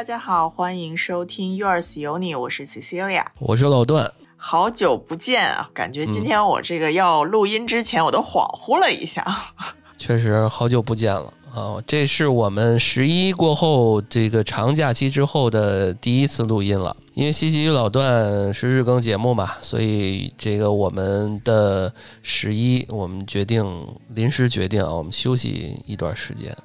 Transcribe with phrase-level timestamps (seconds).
[0.00, 5.68] 大家好，欢迎收听 Yours 有你，我是 Cecilia，我是老段，好久不见啊！
[5.74, 9.22] 感觉今天我这个要录音之前，我都恍惚了一下。
[9.98, 11.76] 确实好久不见了啊！
[11.86, 26.56] 这是我们十一过后这个长假期之后的第一次录音了，因为西西与老段是日更节目嘛，所以这个我们的十一，我们决定临时决定啊，我们休息一段时间。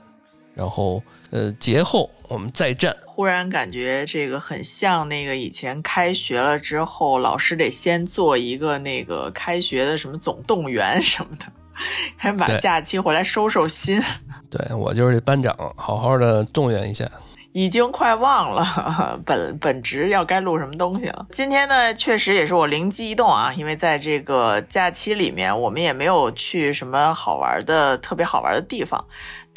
[0.55, 2.95] 然后，呃，节后我们再战。
[3.05, 11.45] 忽然感觉这个很像那个以前开学了之后，老师得先做一个那个开学的什么总动员什么的，
[12.17, 14.01] 还把假期回来收收心。
[14.49, 17.09] 对我就是班长，好好的动员一下。
[17.51, 21.25] 已经快忘了 本本职要该录什么东西了。
[21.31, 29.05] 今天呢，确实也是我灵机一动啊，因为在这个假期里面，我们也没有去什么好玩的、特别好玩的地方。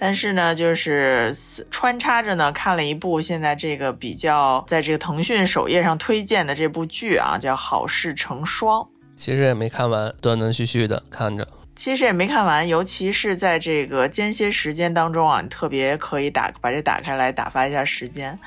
[0.00, 1.34] 但是呢，就是
[1.72, 8.80] 穿插着呢，看了一部现在这个比较在这个腾讯首页上推荐的这部剧啊，叫《好事成双》。
[9.16, 11.48] 其实也没看完，断断续续的看着。
[11.74, 18.38] 其实也没看完，尤其是在这个间歇时间当中啊，你特别可以打把这打开来打发一下时间。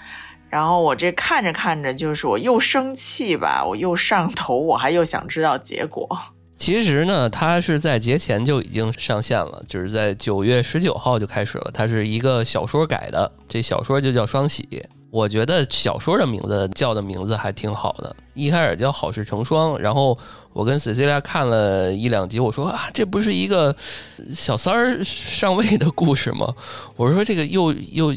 [0.50, 6.08] 然后我这看着看着，就是我又生气吧，我又上头，我还又想知道结果。
[6.62, 11.72] 其实呢，它是在节前就已经上线了，就是在九月十九号就开始了。
[11.74, 14.68] 它是一个小说改的，这小说就叫《双喜》。
[15.10, 20.16] 我觉得小说的名字叫的名字还挺好的，一开始叫《好事成双》，然后
[20.54, 23.76] 我跟 Cecilia 看了一两集，我说啊，这不是一个
[24.32, 26.54] 小三儿上位的故事吗？
[26.96, 28.14] 我说这个又又，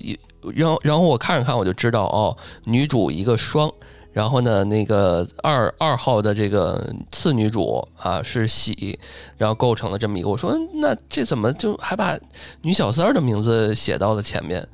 [0.55, 3.73] 然后然后我看着看，我就知道哦，女主一个双。
[4.15, 8.99] 然后呢，那个二二号的这个次女主啊是喜，
[9.37, 10.29] 然后构成了这么一个。
[10.29, 12.17] 我说那这怎么就还把
[12.63, 14.67] 女小三儿的名字写到了前面？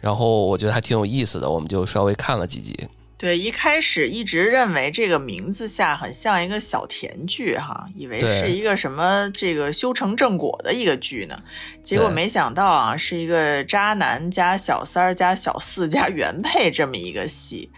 [0.00, 2.88] 然后我觉得还挺有意思的，我们就稍微看了几集。
[3.18, 11.38] 对，一开始一直认为这个名字下很像一个小甜剧哈，以为是一个什么这个修成正果的一个剧呢，
[11.84, 17.68] 结果没想到啊是一个渣男加小三儿加小四加原配这么一个戏。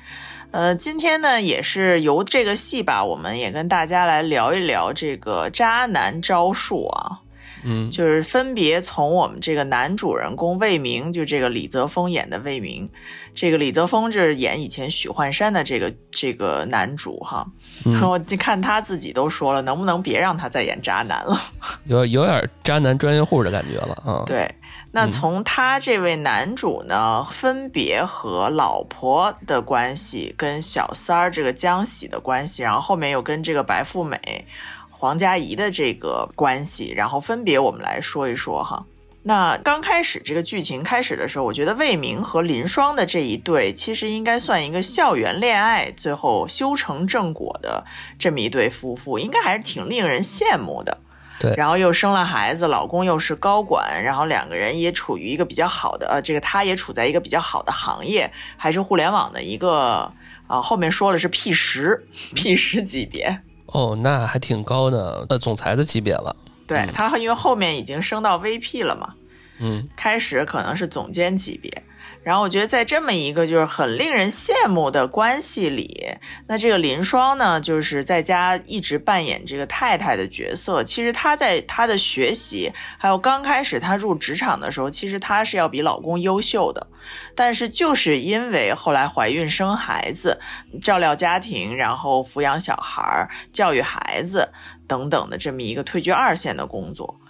[0.53, 7.21] 呃，今天呢，也是由这个戏吧，我们也跟大家来聊一聊这个渣男招数啊，
[7.65, 12.87] 嗯，就是分别从我们这个男主人公魏明，就这个李泽峰演的魏明，
[13.35, 17.47] 这个李泽峰就是演以前许幻山的这个这个男主哈，
[18.05, 21.41] 我看他自己都说了，能不能别让他再演渣男了，
[21.87, 24.55] 有有点渣男专业户的感觉了啊，对。
[24.95, 34.47] 那从他这位男主呢，分别和老婆的关系，跟小三儿这个江喜的关系，然后后面又跟这个白富美
[34.91, 38.85] 黄佳怡的这个关系，然后分别我们来说一说哈。
[39.23, 47.85] 那刚开始这个剧情开始的时候，我觉得魏明和林双的这一对，其实应该算一个校园恋爱，最后修成正果的
[48.19, 50.99] 这么一对夫妇，应该还是挺令人羡慕的。
[51.41, 60.13] 对，然后又生了孩子，老公又是高管，然后两个人也处于一个比较好的，呃，这个他也处在一个比较好的行业，还是互联网的一个，
[60.47, 66.35] 啊，后面说了是 P 十，P 十级别，哦，那还挺高的，呃，总裁的级别了。
[66.67, 69.15] 对他，因为后面已经升到 VP 了嘛，
[69.63, 71.83] 嗯，开始可能是总监级别。
[72.25, 76.09] 然后我觉得在这么一个就是很令人羡慕的关系里，
[76.47, 80.85] 那这个林双呢，就是在家一直扮演这个太太的角色。
[80.85, 86.87] 其实她在她的学习，还有刚开始她入职场的时候，其实她是要比老公优秀的。
[87.35, 90.39] 但是就是因为后来怀孕生孩子，
[90.81, 94.49] 照料家庭，然后抚养小孩、教育孩子
[94.87, 97.21] 等等的这么一个退居二线的工作，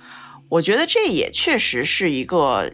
[0.53, 2.73] 我觉得这也确实是一个。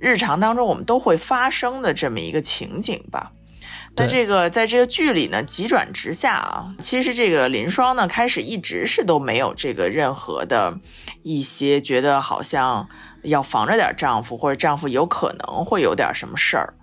[0.00, 3.32] 日常当中我们都会发生的这么一个情景吧，
[3.96, 10.78] 那这个在这个剧里呢，急转直下啊，其实这个林双呢，开始一直是都没有这个任何的
[11.24, 12.88] 一些觉得好像
[13.24, 16.74] 要防着点丈夫，或者丈夫有可能会有点什么事儿。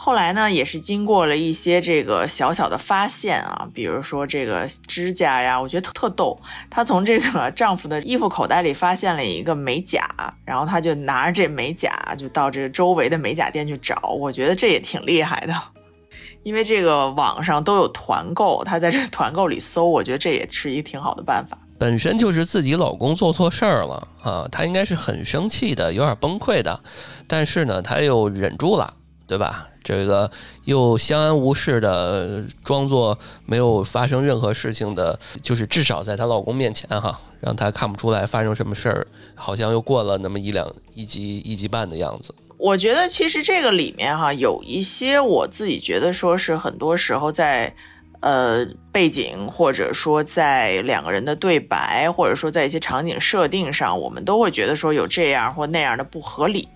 [0.00, 6.38] 后来呢，也是经过了一些这个小小的发现啊，比如说这个指甲呀，我觉得特特逗。
[6.70, 10.08] 她从这个丈夫的衣服口袋里发现了一个美甲，
[10.44, 14.00] 然后她就拿着这美甲就到这个周围的美甲店去找。
[14.18, 15.54] 我觉得这也挺厉害的，
[16.44, 21.58] 因为这个网上都有团购，她在这团购里搜，我觉得这也是一个挺好的办法。
[21.76, 26.80] 本身就是自己老公做错事儿了啊，她应该是很生气的，有点崩溃的，
[27.26, 28.94] 但是呢，她又忍住了，
[29.28, 29.68] 对吧？
[29.84, 30.28] 这个
[30.64, 42.34] 又相安无事的装作没有发生任何事情的，就是至少在她老公面前哈，让她看不出来发生什么事儿，好像又过了那么一两一集一集半的样子。
[42.56, 47.74] 我觉得其实这个里面哈有一些我自己觉得说是很多时候在。
[48.20, 56.68] 呃，背景或者说在两个人的对白，或者说在一些场景设定上，我们都会觉得说有这样或那样的不合理，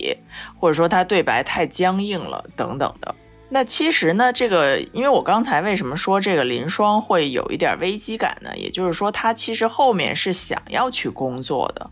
[0.58, 3.14] 或者说他对白太僵硬了等等的。
[3.48, 8.56] 那其实呢，这个因为我刚才为什么说这个林双会有一点危机感呢？
[8.56, 11.90] 也就是说，他其实后面是想要去工作的。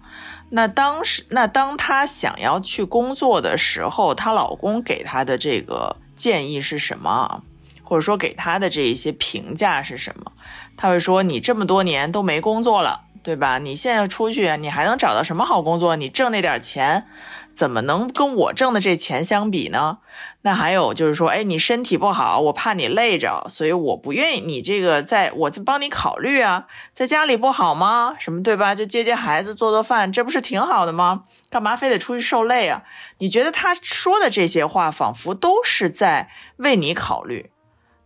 [0.53, 7.43] 那当时，那当她想要去工作的时候，她老公给她的这个建议是什么？
[7.91, 10.31] 或者说给他的这一些评价是什么？
[10.77, 13.59] 他会说你这么多年都没工作了，对吧？
[13.59, 15.97] 你现在出去，你还能找到什么好工作？
[15.97, 17.09] 你挣那点钱，
[17.53, 19.99] 怎么能跟我挣的这钱相比呢？
[20.43, 28.15] 那还有就是说，哎，你身体不好，我怕你累着，所以我不愿意你这个在我就帮你考虑啊，在家里不好吗？
[28.21, 28.77] 什么对吧？
[28.77, 31.25] 就接接孩子，做做饭，这不是挺好的吗？
[31.51, 32.85] 干嘛非得出去受累啊？
[33.19, 37.51] 你觉得他说的这些话，仿佛都是在为你考虑。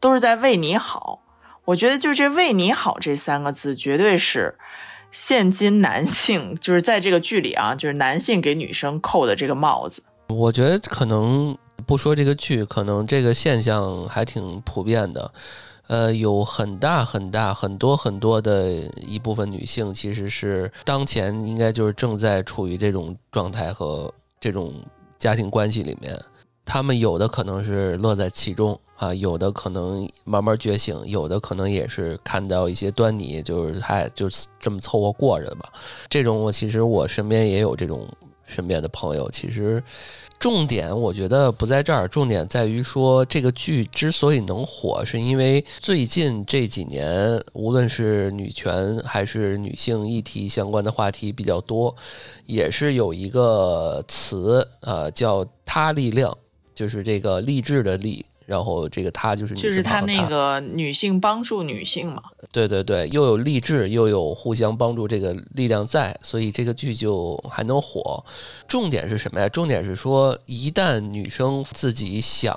[0.04, 1.22] 都是在为你好，
[1.64, 4.54] 我觉得就这“为你好”这三个字，绝对是
[5.10, 10.02] 现今男性就是在这个剧里啊，就是男性给女生扣的这个帽子。
[10.28, 11.56] 我觉得可能
[11.86, 15.32] 不说这个剧，可能这个现象还挺普遍的。
[15.86, 18.70] 呃，有很大很大很多很多的
[19.00, 24.74] 一部分女性，其实是当前应该就是正在处于这种状态和这种
[25.18, 26.14] 家庭关系里面，
[26.64, 28.78] 他们有的可能是乐在其中。
[28.96, 35.68] 啊，有的可能慢慢觉醒，有的可能也是看到一些端倪，就是还就是这么凑合过着吧。
[36.08, 38.08] 这种我其实我身边也有这种
[38.46, 39.28] 身边的朋友。
[39.32, 39.82] 其实
[40.38, 51.94] 重点我觉得不在这儿，重点在于说这个剧之所以能火，是因为最近这几年无论是女权还是女性议题相关的话题比较多，
[52.46, 56.34] 也是有一个词啊叫“他力量”，
[56.74, 58.24] 就是这个励志的励。
[58.46, 68.22] 然后这个她就是就是她那个女性帮助女性嘛，对对对，又有励志又有互相帮助这个力量在，所以这个剧就还能火。
[68.68, 69.48] 重点是什么呀？
[69.48, 72.54] 重点是说，一旦女生自己想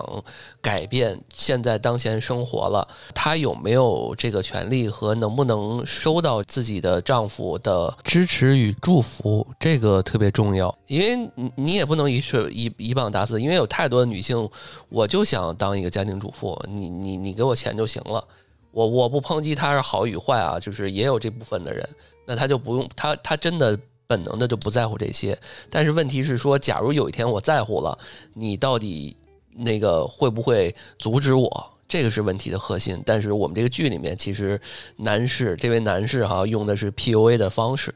[0.61, 2.85] 改变现在当前生活了，
[3.15, 10.75] 她有没有这个权利和能不能收到自己的丈夫的支持与祝福，这个特别重要。
[10.87, 14.49] 因为你你也不能一是一一棒打死，因为有太多的女性，
[14.89, 15.76] 我就想当。
[15.77, 18.23] 一个家庭主妇，你你你给我钱就行了，
[18.71, 21.87] 我我不抨击他是好与坏啊，就是也有这部分的人，
[22.25, 23.77] 那他就不用他他真的
[24.07, 25.37] 本能的就不在乎这些，
[25.69, 27.97] 但是问题是说，假如有一天我在乎了，
[28.33, 29.15] 你到底
[29.53, 31.73] 那个会不会阻止我？
[31.89, 33.01] 这个是问题的核心。
[33.05, 34.59] 但是我们这个剧里面，其实
[34.97, 37.93] 男士这位男士哈用的是 PUA 的方式。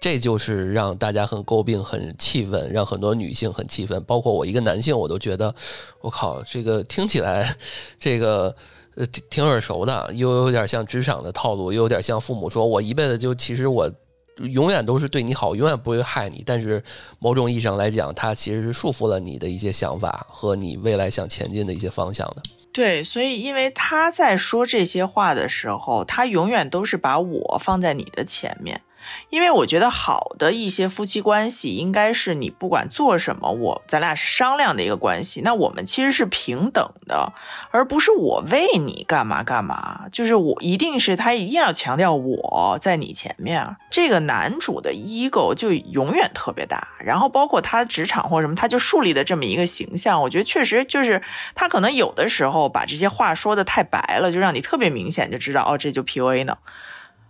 [0.00, 5.54] 这就是让大家很诟病、很气愤，让很多女性很气愤，包括我一个男性，我都觉得，
[6.00, 7.56] 我靠，这个听起来，
[7.98, 8.54] 这个
[8.94, 13.90] 呃挺耳熟的，又有点像职场的套路，又有点像父母说我一辈子就其实我
[14.36, 16.82] 永远都是对你好，永远不会害你，但是
[17.18, 22.42] 某种意义上来讲，它其实是束缚了你的一些想法和你未来想前进的一些方向的。
[22.70, 28.82] 对，所以因为他在说这些话的时候，他永远都是把我放在你的前面。
[29.30, 35.40] 因为我觉得好的一些夫妻关系，应该是你不管做什么，我咱俩是商量的一个关系。
[35.42, 37.32] 那我们其实是平等的，
[37.70, 40.06] 而不是我为你干嘛干嘛。
[40.12, 43.76] 就是我一定是他一定要强调我在你前面。
[43.90, 50.22] 这个男主的 ego 就永远特别大，然后包括他职场或什么，他就树立的这么一个形象。
[50.22, 51.22] 我觉得确实就是
[51.54, 56.58] 他可能有的时候把这些话说的太白了，就让你特别明显就知道哦，这就 PUA 呢。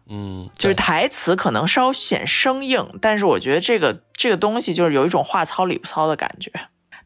[0.09, 6.53] 嗯，就是台词可能稍显生硬，但是我觉得这个这个东西就是有一种话糙理不糙的感觉，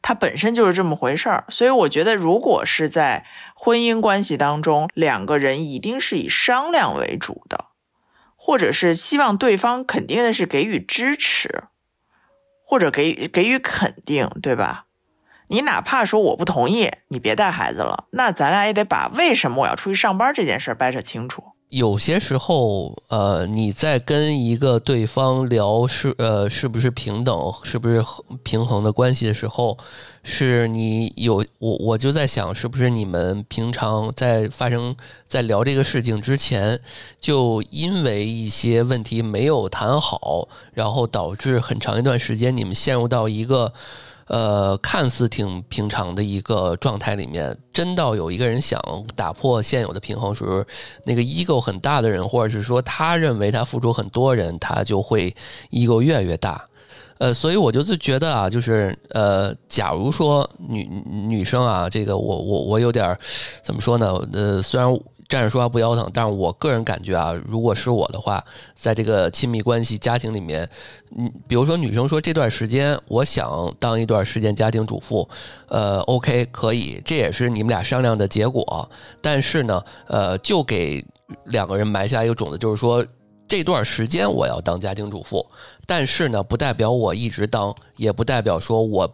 [0.02, 1.44] 它本身就是这么回事儿。
[1.48, 7.66] 所以我觉得，如果是在婚姻关系当中，两个人一定是以商量为主的，
[8.36, 11.64] 或者是希望对方肯定的是给予支持，
[12.62, 14.84] 或者给给予肯定，对吧？
[15.48, 21.52] 你哪怕说我不同意，你别带孩子了，那咱俩也得把为什么我要出去上班这件事掰扯清楚。
[21.70, 28.04] 有些时候，呃，你在跟一个对方聊是呃是不是平等，是不是
[28.42, 29.78] 平衡的关系的时候，
[30.24, 34.96] 是你有我我就在想，是不是你们平常在发生
[35.28, 36.80] 在聊这个事情之前，
[37.20, 43.72] 就因为一些问题没有谈好，然后导致很长一段时间你们陷入到一个。
[44.30, 48.80] 呃，看似挺平常的一个状态里面，真到有一个人想
[49.16, 50.64] 打破现有的平衡时，
[51.04, 55.34] 那个 ego 很大的人，或者是说他认为他付出很多人，他就会
[55.72, 56.64] ego 越来越大。
[57.18, 63.18] 呃，所以我就觉得啊，就是呃，假如说女女生啊，这个我我我有点
[63.64, 64.14] 怎么说呢？
[64.32, 64.88] 呃，虽然。
[65.30, 68.44] 站着说话不腰疼，但是我个人感觉啊，如果是我的话，
[68.74, 70.68] 在这个亲密关系家庭里面，
[71.16, 75.26] 嗯，比如说女生说这段时间我想当一段时间家庭主妇，
[75.68, 78.90] 呃，OK 可以，这也是你们俩商量的结果。
[79.22, 81.02] 但是呢，呃，就给
[81.44, 83.06] 两个人埋下一个种子，就是说
[83.46, 85.46] 这段时间我要当家庭主妇，
[85.86, 89.08] 但是呢，不代表我一直当，也不代表说我。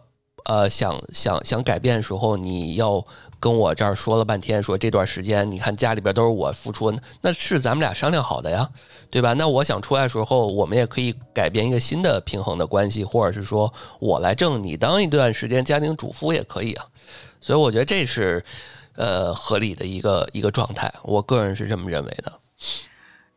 [0.47, 3.05] 呃，想想想改变的时候，你要
[3.37, 8.69] 跟我这儿说了半天，说这段时间你看家里边都是我付出，那是咱们俩商量好的呀，
[9.11, 9.33] 对吧？
[9.33, 16.85] 那我想出来的时候，我们也可以改变一个新的平衡的关系，或者是说我来挣，你当一段时间家庭主妇也可以啊。
[17.41, 18.41] 所以我觉得这是
[18.95, 22.31] 呃合理的一个一个状态，我个人是这么认为的。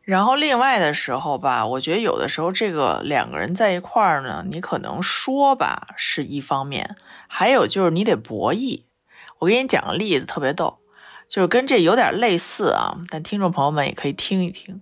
[0.03, 6.95] 然后另外的时候吧，我觉得有的时候这个两个人在一块儿呢，你可能说吧是一方面，
[7.27, 8.83] 还有就是你得博弈。
[9.39, 10.79] 我给你讲个例子，特别逗，
[11.27, 14.81] 就是跟这有点类似啊，但听众朋友们也可以听一听。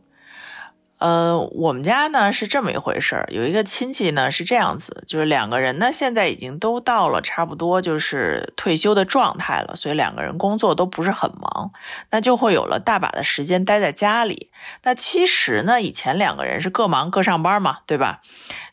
[1.00, 11.72] 呃，我们家呢是这么一回事儿，有一个亲戚呢是这样子，就是两个人呢现在已经都到了差不多就是退休的状态了，所以两个人工作都不是很忙，
[12.12, 14.52] 那就会有了大把的时间待在家里。
[14.84, 18.22] 那其实呢，以前两个人是各忙各上班嘛，对吧？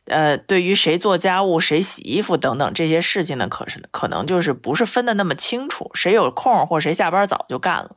[0.06, 7.96] 呃，对于谁做家务、谁洗衣服等等这些事情呢，可是可能就是不是分的那么清楚，谁有空或谁下班早就干了。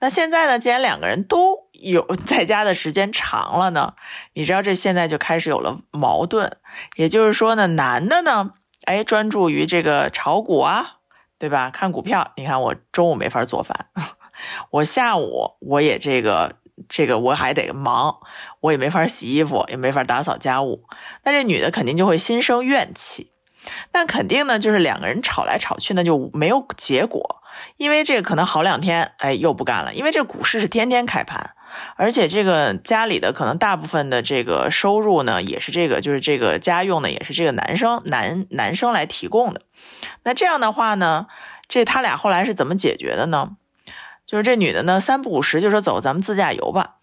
[0.00, 3.94] 那现在呢，既然两个人都有 在家的时间长了呢，
[4.34, 6.56] 你知道这现在就开始有了矛盾。
[6.96, 8.52] 也就是说呢，男的呢，
[8.84, 10.98] 哎，专注于这个炒股啊，
[11.38, 11.70] 对吧？
[11.70, 12.32] 看股票。
[12.36, 13.88] 你看我中午没法做饭，
[14.70, 16.56] 我下午我也这个
[16.88, 18.18] 这个我还得忙，
[18.60, 20.84] 我也没法洗衣服，也没法打扫家务。
[21.24, 23.32] 那这女的肯定就会心生怨气。
[23.92, 27.42] 那肯定呢，就是两个人吵来吵去呢，就没有结果。
[27.78, 29.94] 因为这个可能好两天，哎，又不干了。
[29.94, 31.55] 因为这股市是天天开盘，
[31.96, 39.62] 而且这个家里的可能大部分的这个收入呢，也是这个就是这个家用的，也是这个男生男男生来提供的。
[40.24, 41.26] 那这样的话呢，
[41.68, 43.56] 这他俩后来是怎么解决的呢？
[44.26, 46.95] 就是这女的呢，三不五时就说走，咱们自驾游吧。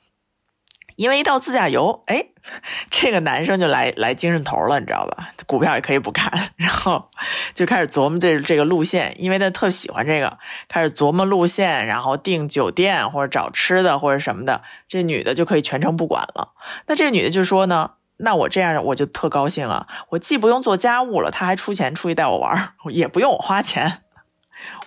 [0.96, 2.26] 因为一到自驾游，哎，
[2.92, 5.30] 这个男生就来来精神头了，你知道吧？
[5.46, 7.10] 股票也可以不看，然后
[7.54, 16.54] 就开始琢磨这这个路线，因为他特喜欢这个，开始琢磨路线，然后订酒店或者找吃的或者什么的，这女的就可以全程不管了。
[16.88, 24.03] 那这女的就说呢，那我这样我就特高兴啊，我既不用做家务了，他还出钱出去带我玩，也不用我花钱。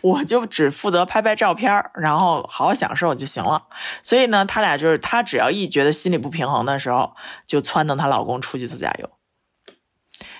[0.01, 3.65] 我就只负责拍拍照片然后好好享受就行了。
[4.03, 7.15] 所以呢，他俩就是她只要一觉得心里不平衡的时候，
[7.47, 9.11] 就撺掇她老公出去自驾游。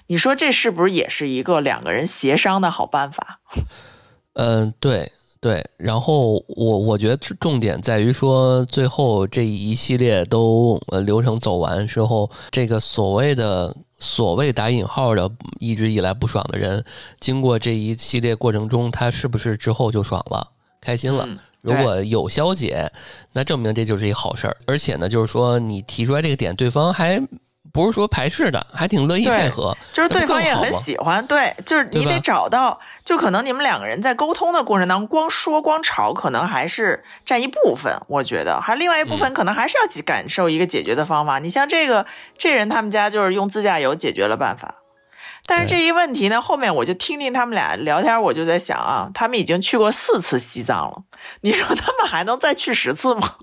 [0.09, 3.41] 你说这是不是也是一个两个人协商的好办法？
[4.35, 5.13] 嗯，对。
[5.41, 16.85] 对，然后我我觉得重点在于说，最后这一系列都呃流程走完之后，这个所谓的所谓打引号的一直以来不爽的人，
[17.21, 20.49] 经过这一系列过程中，他是不是之后就爽了、
[20.81, 21.29] 开心了？
[21.63, 22.91] 如果有消解，
[23.33, 24.57] 那证明这就是一好事儿。
[24.67, 27.21] 而且呢，就是说你提出来这个点，对方还。
[27.77, 31.25] 不是说排斥的，还挺乐意配合，就是对方也很喜欢。
[31.27, 38.01] 对，就是你得找到，就可能你们两个人在沟通的过程当中，光说光吵，可能还是占一部分。
[38.09, 41.39] 我觉得，还另外一部分可能还是要感受一个解决的方法。
[41.39, 42.07] 你像这个
[42.39, 44.77] 这人，他们家就是用自驾游解决了办法。
[45.49, 51.03] 但是这一问题呢，后面我就听听他们俩聊天，我就在想啊，他们已经去过四次西藏了，
[51.43, 53.35] 你说他们还能再去十次吗？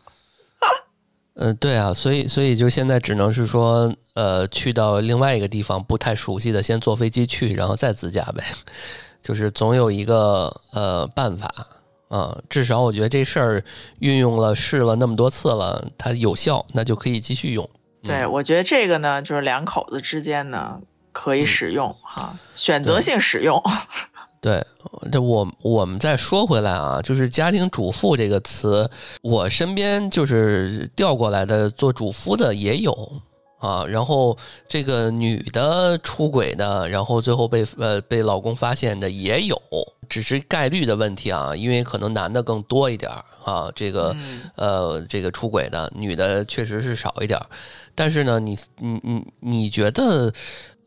[1.35, 8.43] 嗯，对啊，所以所以就现在只能是说，呃，去到另外一个地方不太熟悉的，先坐飞机去，然后再自驾呗，
[9.21, 11.51] 就是总有一个呃办法
[12.09, 12.37] 啊。
[12.49, 13.63] 至少我觉得这事儿
[13.99, 17.67] 运用了试了那么多次了，它有效，那就可以继续用。
[18.03, 20.79] 对，我觉得这个呢，就是两口子之间呢
[21.11, 23.59] 可以使用哈，选择性使用。
[24.43, 24.61] 对，
[25.09, 28.89] 这我我们再说回来啊，就是家庭主妇这个词，
[29.21, 32.93] 我身边就是调过来的做主妇的也有
[33.59, 39.57] 啊，然后这个女的出轨的，然后最后被呃被老公发现的也有，
[40.09, 43.09] 只是概率的问题啊，因为可能男的更多一点
[43.45, 44.13] 啊，这个
[44.57, 47.39] 呃这个出轨的女的确实是少一点，
[47.95, 50.33] 但是呢，你你你你觉得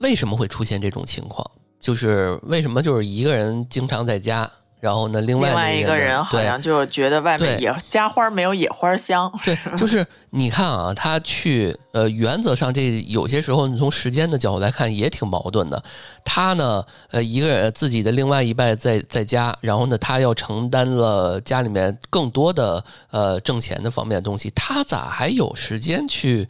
[0.01, 1.51] 为什么会出现这种情况？
[1.81, 9.33] 就是为什么就是一个人经常在家，然后呢，另外另外一个人好像就觉得外面野家花没有野花香。
[9.45, 15.83] 对，就是你看啊，他去呃，原则上这有些时候你从时间的角度来看也挺矛盾的。
[16.25, 26.49] 他呢，呃，一个人自己的另外一半在在家，然后呢，他要承担了家里面更多的呃挣钱的方面的东西，他咋还有时间去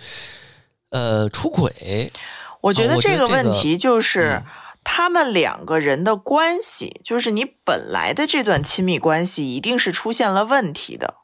[0.90, 2.10] 呃出轨？
[2.60, 4.40] 我觉得这个问题就是。
[4.44, 4.44] 嗯
[4.88, 11.14] 他们两个人的关系，就是你本来的这段亲密关系一定是出现了问题的，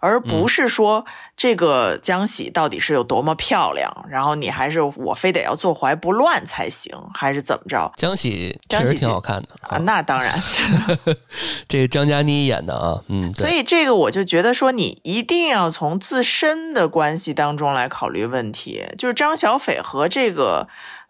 [0.00, 7.90] 而不是说这个江喜到底是有多么漂亮，然后你还是我非得要坐怀不乱才行，还是怎么着？
[7.96, 10.38] 江喜确实挺好看的啊，那当然，
[11.66, 20.68] 这张嘉倪演的啊，嗯，所以这个我就觉得说，你一定要从自身的关系当中来考虑问题，就是张小斐和这个。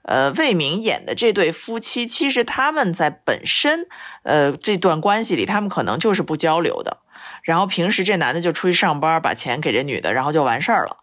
[0.09, 3.87] 呃，魏明演的这对夫妻，其实他们在本身，
[4.23, 6.97] 呃，这段关系里，他们可能就是不交流的。
[7.43, 10.97] 然后平时这男的就出去上班，把钱给这女的，然后就完事儿了。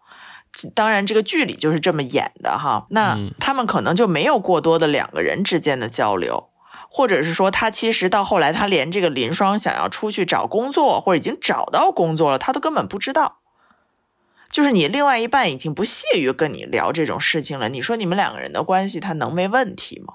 [0.74, 2.86] 当然，这个剧里就是这么演的哈。
[2.90, 6.48] 那他们可能就没有过多的两个人之间的交流，
[6.90, 13.38] 或者是说，他其实到后来，他连这个林双想要出去找工作，或者已经找到工作了，他都根本不知道。
[14.48, 20.14] 就是你另外一半已经不屑于跟你聊这种事情了，你说你们两个人的关系他能没问题吗？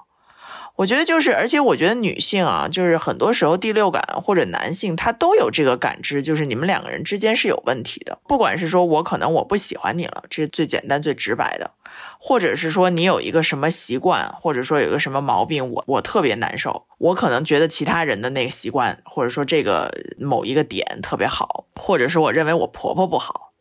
[0.76, 8.18] 我觉得就是，而且我觉得女性啊，就是很多时候第六感或者男性他都有这个感知，就是你们两个人之间是有问题的。
[8.26, 11.72] 不管是说我可能我不喜欢你了，这是最简单最直白的，
[12.18, 23.51] 或者是说你有一个什么习惯，或者说有一个什么毛病，我我特别难受，我可能觉得其他人的那个习惯，或者说这个某一个点特别好，或者是我认为我婆婆不好。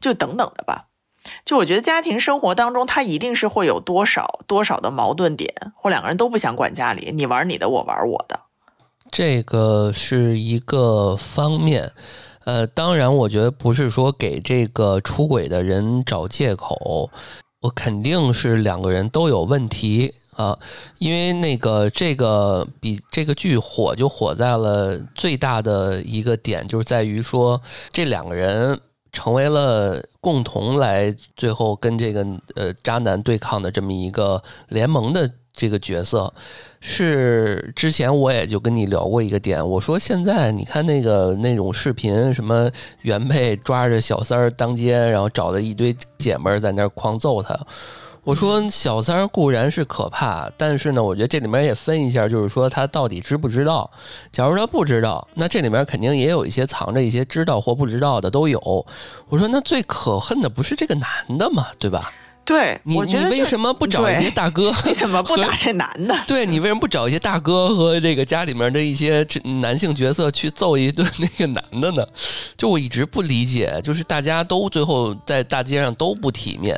[0.00, 0.86] 就等等的吧，
[1.44, 8.40] 就我觉得家庭生活当中，他一定是会有多少多少的矛盾点，或两个人都不想管家里，你玩你的，我玩我的，
[9.10, 11.92] 这个是一个方面。
[12.44, 17.10] 呃，当然，我觉得不是说给这个出轨的人找借口，
[17.60, 20.56] 我肯定是两个人都有问题啊，
[20.98, 28.80] 因为那个这个比这个剧火就火在了最大的一个点，就是在于说这两个人。
[29.16, 36.30] 成为了共同来最后跟这个呃渣男对抗的这么一个联盟的这个角色，
[36.80, 47.58] 是之前我也就跟你聊过一个点，我说现在你看那个那种视频，什么原配抓着小三儿当街，然后找了一堆姐们儿在那儿狂揍他。
[48.26, 53.88] 我说小三儿固然是可怕，但是呢，我觉得这里面也分一下，就是说他到底知不知道。
[54.32, 58.58] 假如他不知道，那这里面肯定也有一些藏着一些知道或不知道的都有。
[59.28, 61.08] 我说那最可恨的不是这个男
[61.38, 62.12] 的嘛，对吧？
[62.44, 64.72] 对，你你为什么不找一些大哥？
[64.84, 66.16] 你怎么不打这男的？
[66.26, 69.24] 对你为什么不找一些大哥和这个家里面的一些
[69.60, 72.04] 男性角色去揍一顿那个男的呢？
[72.56, 76.76] 就我一直不理解，就是大家都最后在大街上都不体面。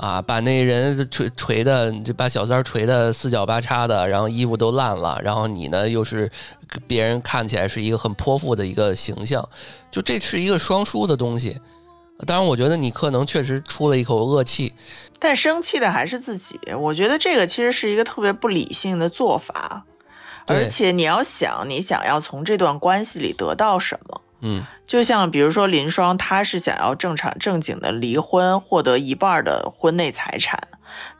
[0.00, 6.30] 啊，把那人锤锤的，就把小三锤的四脚八叉的，然后衣服都烂了，然后你呢又是
[6.86, 9.46] 别人看起来是一个很泼妇的一个形象，
[9.90, 11.60] 就这是一个双输的东西。
[12.26, 14.72] 当然，我觉得你可能确实出了一口恶气，
[15.18, 16.58] 但生气的还是自己。
[16.78, 19.84] 我觉得这个其实是一个特别不理性的做法，
[20.46, 24.22] 而且你要想，你想要从这段关系里得到什么？
[24.42, 30.58] 嗯，就像比如说林双，他是想要正常正经的离婚，获得一半的婚内财产，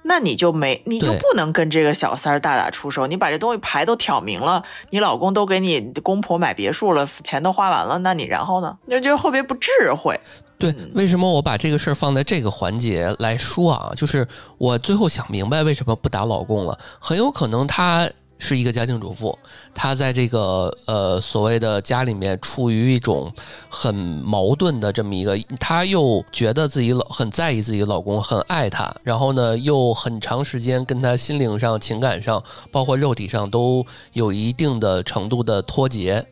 [0.02, 3.06] 那你就没，你就不能跟这个小三儿大打出手。
[3.06, 8.78] 你把这东西牌都挑明了，你老公都给你公婆买别墅了，钱都花完了，那你然后呢？
[8.88, 10.18] 就觉得特别不智慧。
[10.59, 13.92] 对，为什么我把这个事儿放在这个环节来说啊？
[13.96, 14.26] 就是
[14.59, 18.09] 我最后想明白为什么不打老公了，很有可能他。
[18.40, 19.38] 是一个家庭主妇，
[19.74, 23.31] 她在这个呃所谓的家里面处于一种
[23.68, 36.24] 很矛盾的这么一个，她又觉得自己老很在意自己老公，很爱他，然后呢又很长时间跟他心灵上、情感上，包括肉体上都有一定的程度的脱节，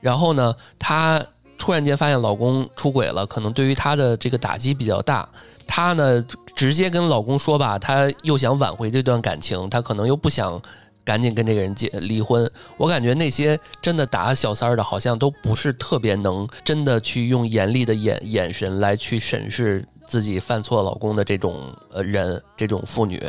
[0.00, 1.20] 然后呢她
[1.58, 5.28] 突然间发现老公出轨了，可能对于她的这个打击比较大，
[5.66, 6.24] 她呢
[6.54, 10.62] 直接跟老公说吧，她又想挽回这段感情，她可能又不想。
[11.04, 12.50] 赶紧跟这个人结离婚。
[12.76, 23.22] 我感觉那些真的打小三儿的，好像都不是特别能真的去用严厉的眼眼神来去审视自己犯错老公的这种呃人，这种妇女，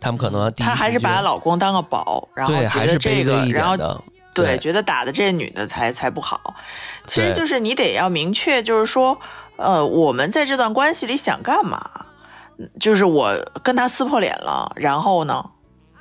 [0.00, 3.76] 他们可能她还是把老公当个宝，然后觉得这个，然后
[4.32, 6.54] 对，觉得打的这女的才才不好。
[7.06, 9.16] 其实就是你得要明确，就是说，
[9.56, 12.06] 呃，我们在这段关系里想干嘛？
[12.80, 15.44] 就是我跟他撕破脸了，然后呢？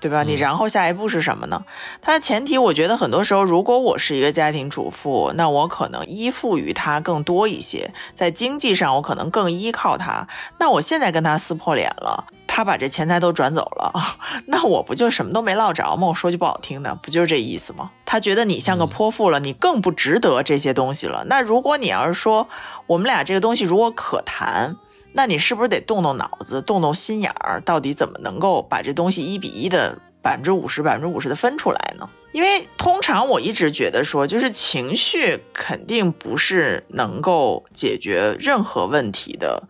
[0.03, 0.23] 对吧？
[0.23, 1.63] 你然后下一步是什么呢？
[2.01, 10.27] 它的前提，我觉得很多时候，如果我是一个家庭主妇，那我可能依附于他更多一些，在经济上我可能更依靠他。
[10.59, 13.93] 那我现在跟他撕破脸了，他把这钱财都转走了，
[14.47, 16.07] 那我不就什么都没落着吗？
[16.07, 17.89] 我说句不好听的，不就是这意思吗？
[18.05, 21.23] 他觉得你像个泼妇了，你更不值得这些东西了。
[21.27, 22.49] 那如果你要是说
[22.87, 24.75] 我们俩这个东西如果可谈，
[25.13, 32.09] 那你是不是得动动脑子，动动心眼儿，到底怎么能够把这东西一比一的百分之五十、百分之五十的分出来呢？
[32.31, 39.63] 因为通常我一直觉得说，就是情绪肯定不是能够解决任何问题的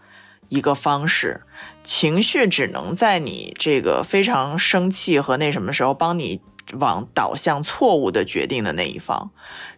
[0.48, 1.42] 一个方式，
[1.84, 6.40] 情绪只能在你这个非常生气和那什么时候帮你。
[6.80, 9.32] 往导向错误的决定的那一方，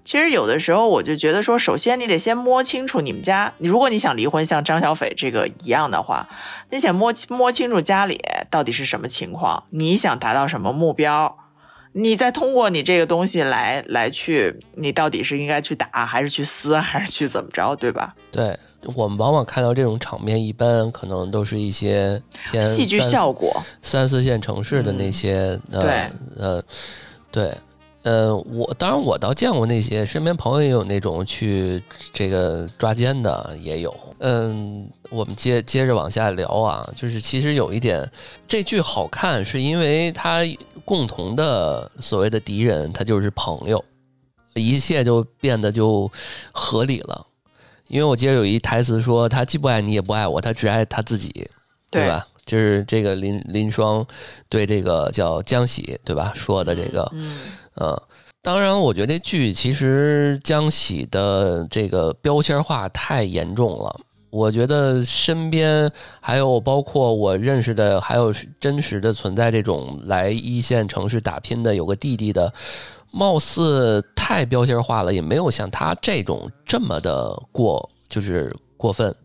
[0.03, 6.27] 其实有的时候我就觉得说，首先你得先摸清楚你们家，如果你想离婚，像张小斐这个一样的话，
[6.69, 11.44] 你想摸摸清楚家里到底是什么情况，你想达到什么目标。
[11.97, 18.13] 你再通过你这个东西来来去，你到底是应该去打，还是去撕，还是去怎么着，对吧？
[18.31, 18.59] 对
[18.95, 26.63] 我们往往看到这种场面，一般可能都是一些偏戏剧效果、三四线城市的那些，呃呃，
[27.31, 27.57] 对，
[28.03, 31.81] 呃，我当然我倒见过那些，身边朋友也有那种去
[32.11, 33.95] 这个抓奸的，也有。
[34.19, 38.09] 嗯，我们接接着往下聊啊，就是其实有一点，
[38.47, 40.41] 这剧好看是因为它。
[40.85, 43.83] 共同的所谓的敌人，他就是朋友，
[44.53, 46.07] 一切就变得就
[46.51, 47.25] 合理了。
[47.87, 51.49] 因为我记得有一台词说，他既不爱你也不爱我，他只爱他自己，
[51.89, 52.27] 对吧？
[52.45, 54.05] 就是这个林林双
[54.47, 56.31] 对这个叫江喜，对吧？
[56.35, 57.11] 说的这个，
[57.75, 57.99] 嗯，
[58.43, 64.01] 当然，我觉得这剧其实江喜的这个标签化太严重了。
[64.35, 72.53] 我觉得身边还有包括我认识的，还有真实的存在这种来一线城市打拼的，有个弟弟的，
[73.11, 79.15] 貌似太标签化了，也没有像他这种这么的过，就是过分。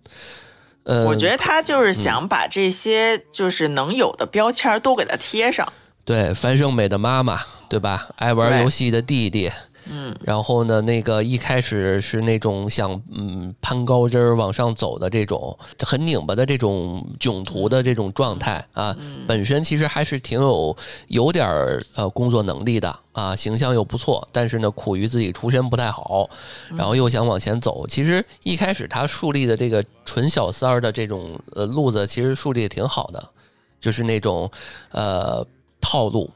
[0.84, 5.66] 呃，我觉得他就是想把这些就是能有的标签都给他贴上。
[6.04, 8.10] 对，樊胜美的妈妈，对吧？
[8.14, 9.50] 爱玩游戏的弟弟。
[9.92, 20.76] 嗯，然后呢，那个一开始是那种想嗯攀高枝儿往上走的这种很拧巴的这种囧途的这种状态啊，本身其实还是挺有
[21.08, 26.30] 有点儿呃工作能力的啊，形象又不错，但是呢苦于自己出身不太好，
[26.76, 27.86] 然后又想往前走。
[27.88, 33.28] 其实一开始他树立的这个纯小三儿的这种呃路子，其实树立的挺好的，
[33.80, 34.48] 就是那种
[34.92, 35.44] 呃
[35.80, 36.30] 套路。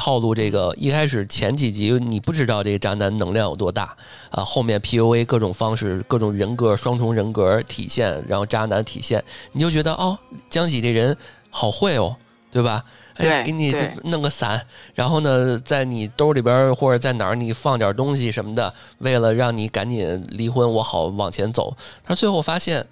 [0.00, 3.94] 套路这个一开始前几集你不知道这个渣男能量有多大
[4.30, 11.14] 啊，后面 PUA 各种方式、各种人格、双重人格体现，然后渣男体现，你就觉得哦，江喜这人
[11.50, 12.16] 好会哦，
[12.50, 12.82] 对吧？
[13.16, 21.76] 哎，给你弄个伞，然后呢，在你兜里边或者在哪儿你放点东西什么的，为了让你赶紧离婚，我好往前走。
[22.02, 22.86] 他最后发现。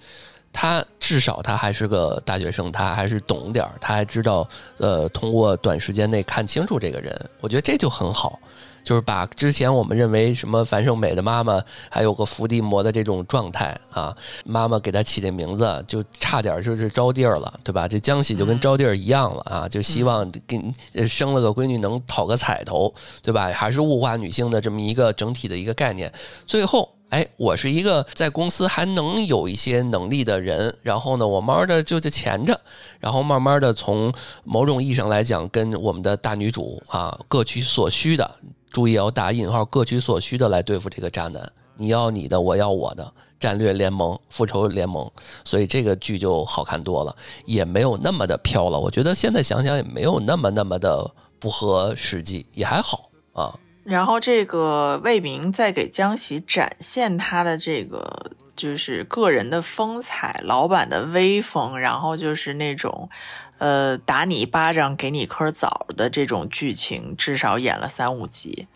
[0.53, 8.39] 他至少他还是个大学生，他还是懂点儿，他还知道，呃，通过短时间内看清楚这个人，我觉得这就很好，
[8.83, 17.87] 就是把之前我们认为什么樊胜美的妈妈还有个伏地魔的这种状态啊，妈妈给他起的名字就差点就是招娣儿了，对吧？
[17.87, 20.59] 这江喜就跟招娣儿一样了啊，就希望给
[21.07, 23.51] 生了个闺女能讨个彩头，对吧？
[23.53, 26.13] 还是物化女性的这么一个整体的一个概念，
[26.47, 26.89] 最后。
[27.11, 32.61] 哎，我是一个在公司还能有一些能力的人，然后呢，我慢慢的就就潜着，
[33.01, 34.12] 然后慢慢的从
[34.44, 38.31] 某种意义上来讲，跟我们的大女主啊各取所需的，
[38.71, 41.51] 注意要打引号，各取所需的来对付这个渣男。
[41.77, 45.11] 你要你的，我要我的，战略联盟、复仇联盟，
[45.44, 47.16] 所以这个剧就好看多了，
[47.47, 48.79] 也没有那么的飘了。
[48.79, 53.59] 我觉得现在想想也没有那么那么的不合实际，也还好啊。
[53.88, 63.09] 然后这个魏明在给江喜展现他的这个就是个人的风采、老板的威风，然后就是那种，
[63.57, 68.68] 呃，打你一巴掌给你颗枣的这种剧情，至少演了三五集。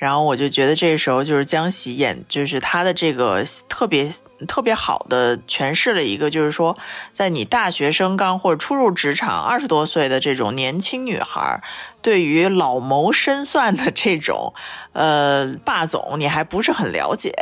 [0.00, 4.10] 然后我就觉得这时候就是江喜演，就是他的这个特别
[4.48, 6.74] 特别好的诠释了一个，就是说，
[7.12, 11.62] 在你大学生刚或者初入职场二十多岁的这种年轻女孩，
[12.00, 14.54] 对于老谋深算的这种
[14.94, 17.34] 呃霸总，你还不是很了解，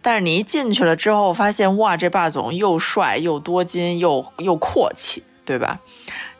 [0.00, 5.80] 但是你一进去了之后，发现哇，这霸总又帅又多金又又阔气，对吧？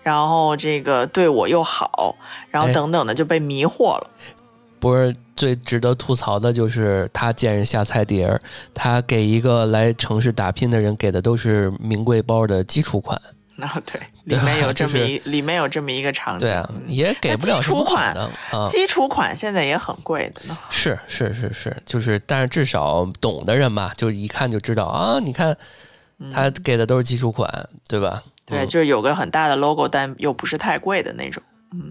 [0.02, 2.16] 然后这个对我又好，
[2.48, 4.08] 然后等等的就被迷惑了。
[4.80, 8.40] 不是最值得吐槽的，就是他见人下菜碟儿，
[8.72, 13.20] 他给一个来城市打拼的人给的都是名贵包的基础款，
[13.60, 18.30] 啊，对，里面有这么一，里面有这么一个场景，对啊，也给不了基础款。
[18.68, 20.56] 基础款现在也很贵的呢。
[20.70, 25.56] 是是是是，就是，但是至少懂的人嘛，就一看就知道啊，你看
[26.32, 28.22] 他给的都是基础款，对吧？
[28.46, 31.42] 对，就是有个很大的 logo，但又不是太贵的那种。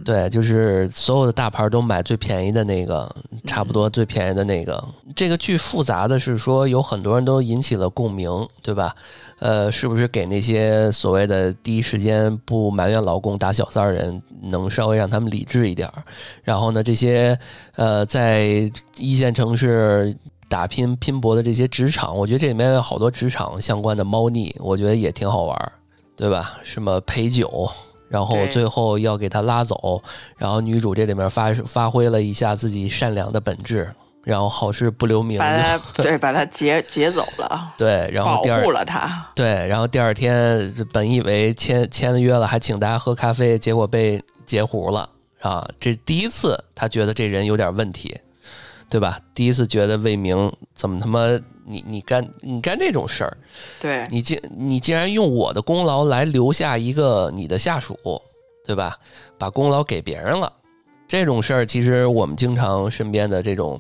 [0.03, 4.83] 对，就是所有的大牌都买最便宜的那个，差不多最便宜的那个。
[5.15, 8.29] 这个剧复杂的是说，有很多人都引起了共鸣，
[8.63, 8.95] 对吧？
[9.37, 16.03] 呃，是不是给那些所谓的第一时间不埋怨老公打小三儿人，能稍微让他们理智一点儿？
[16.43, 17.37] 然后呢，这些
[17.75, 20.17] 呃在一线城市
[20.49, 25.71] 打拼拼搏的这些职场，我觉得这里面有好多职场相关的猫腻，我觉得也挺好玩，
[26.15, 26.57] 对吧？
[26.63, 27.69] 什么陪酒？
[28.09, 30.01] 然后最后要给他拉走，
[30.37, 33.89] 然后女主这里面发发挥了一下自己善良的本质，
[34.23, 45.09] 然后好事不留名，把他对把他劫劫走了， 对，然后保护了他，对，然后第二天本以为签签了约了，还请大家喝咖啡，结果被截胡了
[45.41, 45.67] 啊！
[45.79, 48.17] 这第一次他觉得这人有点问题。
[48.89, 49.19] 对吧？
[49.33, 51.27] 第一次觉得魏明怎么他妈
[51.65, 53.37] 你你干你干这种事儿，
[53.81, 57.97] 对你竟你竟然用我的功劳来留下一个你的下属，
[58.65, 58.97] 对吧？
[59.37, 60.51] 把功劳给别人了，
[61.07, 63.79] 这种事儿其实我们经常身边的这种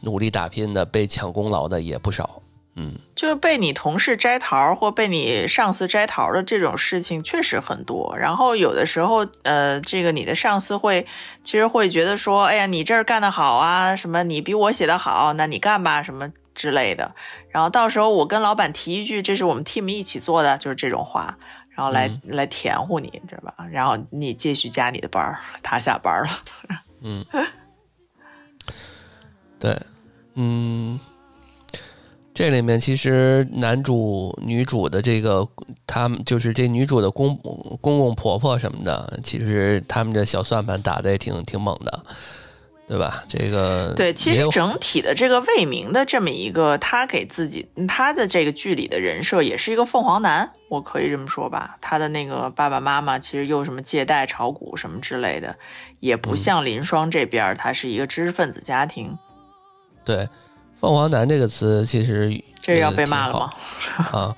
[0.00, 2.40] 努力打拼的被抢功劳的也不少。
[2.76, 8.16] 嗯，就被你同事摘桃或被你上司摘桃的这种事情确实很多。
[8.18, 11.06] 然后有的时候，呃，这个你的上司会
[11.42, 17.14] 其实会觉得说，哎呀，你这儿干得好啊，什么你比我写的好，那你干吧，什么之类的。
[17.48, 21.38] 然后到时候我跟老板提一句，这是我们 team 一起做的，就是这种话，
[21.70, 23.66] 然后来来填糊你，知道吧？
[23.70, 26.30] 然后你继续加你的班儿，他下班了。
[27.02, 27.24] 嗯，
[29.60, 29.80] 对，
[30.34, 30.98] 嗯。
[32.34, 35.48] 这里面其实男主、女主的这个，
[35.86, 37.36] 他们就是这女主的公
[37.80, 42.04] 公公婆婆什么的，其实他们这小算盘打的也挺挺猛的，
[42.88, 43.22] 对吧？
[43.28, 51.76] 这个对，其实整体的这个魏明的这么一个，他给自己他的这个剧里的人设也是一个凤凰男，我可以这么说吧？
[51.80, 55.54] 他的那个爸爸妈妈其实又什么借贷炒股什么之类的，
[56.00, 59.16] 也不像林双这边，他是一个知识分子家庭，
[60.04, 60.28] 对。
[60.80, 63.52] 凤凰男这个词其实这要被骂了吗？
[64.12, 64.36] 啊，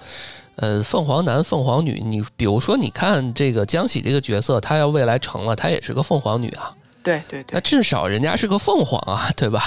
[0.57, 6.73] 呃，凤凰男、凤凰女，你比如说，你看这个江喜这个角色，他要未来成了，他也是个凤凰女啊。
[7.03, 9.63] 对对对，那至少人家是个凤凰啊， 对吧？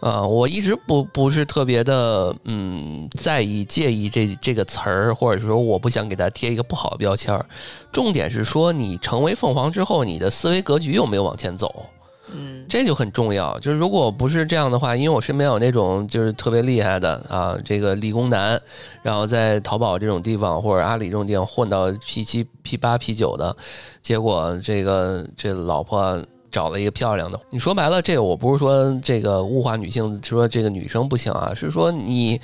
[0.00, 7.44] 啊，我一直不不是特别的嗯在意、介意这这个词儿，或者说我不想给他贴一个不好的标签儿。
[7.92, 11.84] 重点是说，你成为凤凰之后，你的思维格局有没有往前走？
[12.32, 13.58] 嗯，这就很重要。
[13.60, 18.60] 就是如果不是这样的话，因为我身边有那种就是特别厉害的啊，这个理工男，
[19.02, 23.54] 然后在淘宝这种地方或者阿里这种地方混到 P 七、P 八、P 九的，
[24.00, 26.18] 结果这个这老婆
[26.50, 27.38] 找了一个漂亮的。
[27.50, 32.40] 你说白了，这个我不是说这个物化女性，说这个女生不行啊，是说你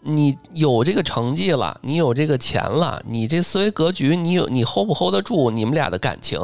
[0.00, 6.40] 你有这个成绩了，你有这个钱了，你这思维格局，你有你 hold 不 hold 得住你们俩的感情？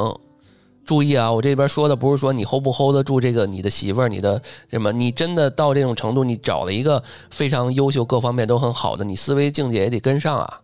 [0.87, 4.91] 注意啊，我这边说的不是说你 hold 不 hold 得住这个你的媳妇儿，你的什么？
[4.93, 10.61] 你真的到这种程度，你找了一个非常优秀、各方面都很好的，你思维境界也得跟上啊！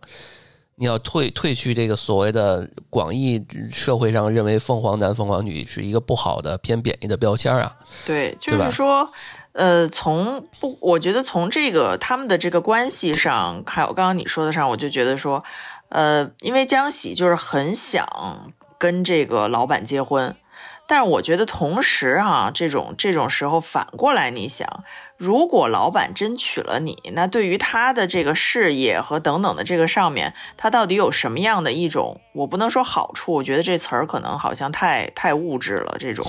[0.76, 7.76] 你要退退去这个所谓的广义社会上认为凤凰男、凤凰女是一个不好的偏贬义的标签啊。
[8.04, 9.08] 对，就是说，
[9.52, 15.44] 呃，从不，我觉得从这个他们的这个关系上，还有刚刚你说的上，我就觉得说，
[15.90, 18.52] 呃，因为江喜就是很想。
[18.84, 20.36] 跟这个老板结婚，
[20.86, 24.84] 但是我觉得同时哈，这种这种时候反过来，你想，
[25.16, 36.26] 如果老板真娶了你，那对于他的这个事业和等等的这个上面，他到底有什么样的一种，我不能说好处，我觉得这词儿可能好像太太物质了这种，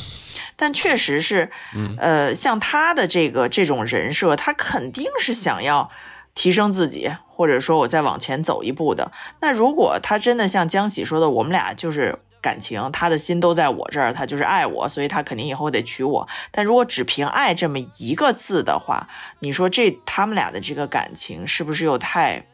[0.56, 1.52] 但确实是，
[2.00, 5.91] 呃，像他的这个这种人设，他肯定是想要
[6.34, 9.12] 提升自己，或者说我再往前走一步的。
[9.41, 12.20] 那如果他真的像江喜说的，我们俩就是。
[12.46, 16.28] 感情，他的心都在我这儿，他就是爱我，所以他肯定以后得娶我。
[16.52, 22.46] 但如果只凭爱这么一个字的话，你说这他们俩的这个感情是不是又太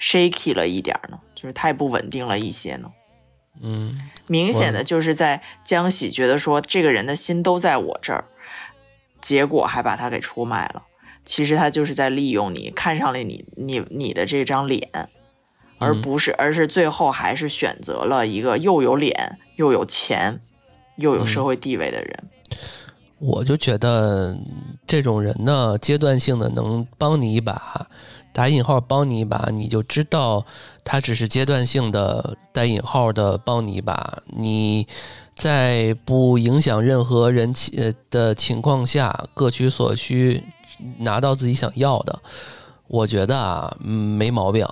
[0.00, 1.20] shaky 了一点呢？
[1.36, 2.90] 就是太不稳定了一些呢？
[3.62, 8.24] 嗯，明显的就是在江喜觉得说这个人的心都在我这儿，
[9.20, 10.82] 结果还把他给出卖了。
[11.24, 15.08] 其实他就是在利用你，看上了你，你你的这张脸。
[15.78, 20.40] 而不是，而是最后还是选择了一个又有脸又有钱
[20.96, 22.24] 又有社会地位的人。
[23.18, 24.36] 我就觉得
[24.86, 27.86] 这种人呢，阶段性的能帮你一把，
[28.32, 30.44] 打引号帮你一把，你就知道
[30.84, 34.18] 他只是阶段性的带引号的帮你一把。
[34.26, 34.86] 你
[35.34, 40.44] 在不影响任何人情的情况下，各取所需，
[40.98, 42.20] 拿到自己想要的，
[42.86, 44.66] 我觉得啊，没毛病。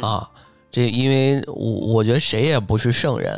[0.00, 0.30] 啊，
[0.70, 3.34] 这因为我我觉得谁也不是圣人。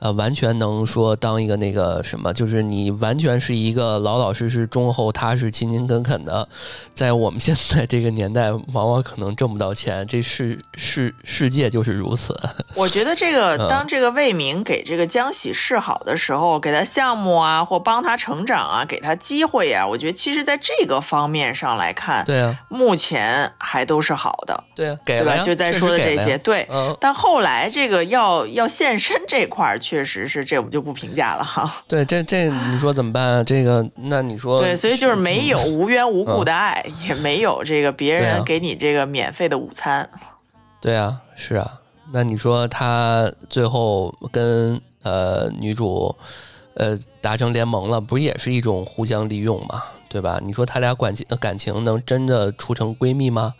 [0.00, 6.48] 呃，完全能说当一个那个什么，就是你完全是一个老老实实、忠厚踏实、勤勤恳恳的，
[6.94, 10.06] 在我们现在这个年代，往往可能挣不到钱。
[10.06, 12.34] 这世世世界就是如此。
[12.74, 24.64] 我觉得这个当这个魏明给这个江喜示好的时候，给他项目啊，或帮他成长啊，给他机会啊，我觉得其实在这个方面上来看，对啊，目前还都是好的。
[24.74, 26.66] 对啊，给了，就在说的这些，对。
[26.70, 26.96] 嗯。
[26.98, 29.78] 但后来这个要要现身这块儿。
[29.90, 31.68] 确实是，这我们就不评价了哈。
[31.88, 33.42] 对，这这你说怎么办啊？
[33.42, 40.08] 这个，那你说对，所以就是没有无缘无故的爱，也没有这个别人给你这个免费的午餐。
[40.80, 41.80] 对啊，是啊。
[42.12, 46.14] 那你说他最后跟呃女主
[46.74, 49.82] 呃达成联盟了，不也是一种互相利用嘛？
[50.08, 50.38] 对吧？
[50.40, 53.54] 你说他俩感情感情能真的处成闺蜜吗？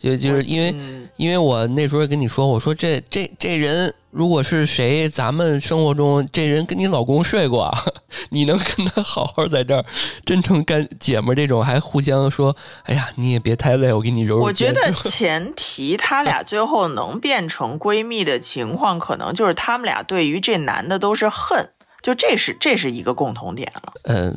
[0.00, 0.74] 就就是因为，
[1.16, 7.78] 因为我那时候跟你说，我说这这这人如果是谁，咱们生活中这人跟你老公睡过，啊，
[8.30, 9.84] 你能跟他好好在这儿
[10.24, 14.44] 真成干姐们这种，还互相说，哎呀，你也别太累，我给你揉揉。
[14.44, 21.68] 我觉得前提他俩最后能变成闺蜜的情况，可能就是他们俩对于这男的都是恨，
[22.00, 23.92] 就这是这是一个共同点了。
[24.04, 24.34] 嗯。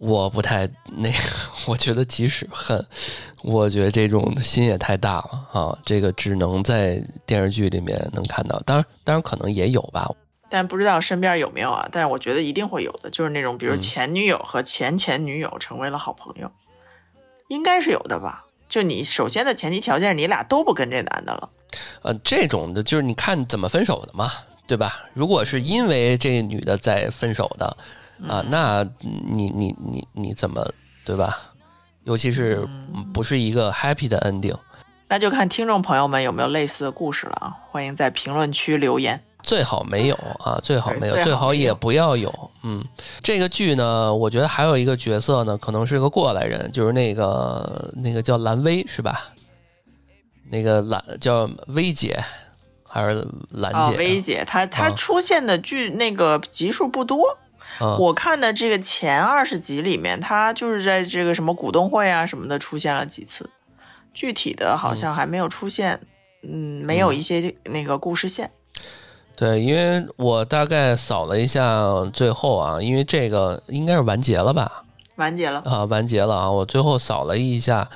[0.00, 1.18] 我不太那个，
[1.66, 2.82] 我觉得即使恨，
[3.42, 5.78] 我觉得这种心也太大了啊！
[5.84, 10.10] 这个只能在电视剧里面能看到，当然，当然可能也有吧，
[10.48, 11.86] 但不知道身边有没有啊？
[11.92, 16.50] 但是我觉得一定会有的，就是那种比如前女友和前前女友成为了好朋友，
[17.48, 18.46] 应该是有的吧？
[18.70, 21.50] 就你首先的前提条件是你俩都不跟这男的了，
[22.00, 24.32] 呃，这种的就是你看怎么分手的嘛，
[24.66, 25.04] 对吧？
[25.12, 27.76] 如果是因为这女的在分手的。
[28.28, 30.66] 啊，那你你你你怎么
[31.04, 31.36] 对吧？
[32.04, 32.66] 尤其是
[33.12, 34.56] 不是一个 happy 的 ending，
[35.06, 37.56] 那就看听众朋友们有没有类似的故事了啊！
[37.70, 39.22] 欢迎在评论区留言。
[39.42, 42.50] 最好没有啊，最好没有，最好也不要有。
[42.62, 42.84] 嗯，
[43.22, 49.30] 这个剧呢，我觉得还有一个角色呢，可能是个过来人，就是那个那个叫蓝薇是吧？
[50.50, 52.18] 那个蓝叫薇姐
[52.88, 53.96] 还是蓝姐？
[53.96, 57.38] 薇姐，她她出现的剧那个集数不多。
[57.98, 63.48] 我看的这个前二十集里面，他就是在这个什么股东会啊什么的出现了几次，
[64.12, 65.98] 具体的好像还没有出现，
[66.42, 68.50] 嗯，没有一些那个故事线。
[69.34, 74.84] 对，因为我大概扫了一下最后啊，因为这个应该是完结了吧？
[75.16, 76.50] 完结了啊，完结了啊！
[76.50, 77.88] 我最后扫了一下，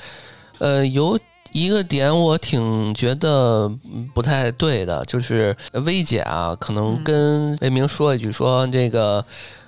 [0.61, 1.19] 呃，有
[1.53, 3.71] 一个点我挺觉得
[4.15, 9.23] 不太对的，就是薇姐啊，可能跟魏明说一句，说这个。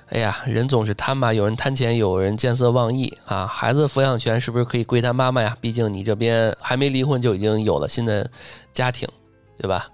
[0.09, 3.45] 哎呀，人总是贪嘛，有人贪钱，有人见色忘义啊。
[3.45, 5.57] 孩子抚养权是不是可以归他妈妈呀？
[5.61, 8.31] 毕竟你这边还没离婚就已经有了新的
[8.73, 9.09] 家庭，
[9.59, 9.89] 对吧？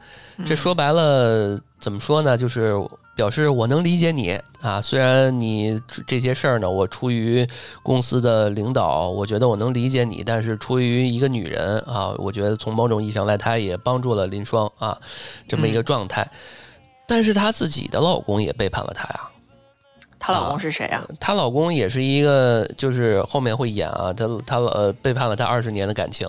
[0.44, 2.37] 这说白了怎么说呢？
[2.37, 2.75] 就是
[3.16, 4.83] 表示我能理解你啊。
[4.83, 7.48] 虽然你这些事儿呢，我出于
[7.83, 14.98] 公司的领导，我觉得我能理解你，但是出于一个女人啊，我觉得从某种意义上来，她也帮助了林双啊，
[15.48, 16.31] 这么一个状态。
[17.07, 19.29] 但是她自己的老公也背叛了她呀。
[20.24, 21.04] 她老公是谁啊？
[21.18, 26.28] 她老公也是一个，就是后面会演啊，她她呃背叛了她二十年的感情，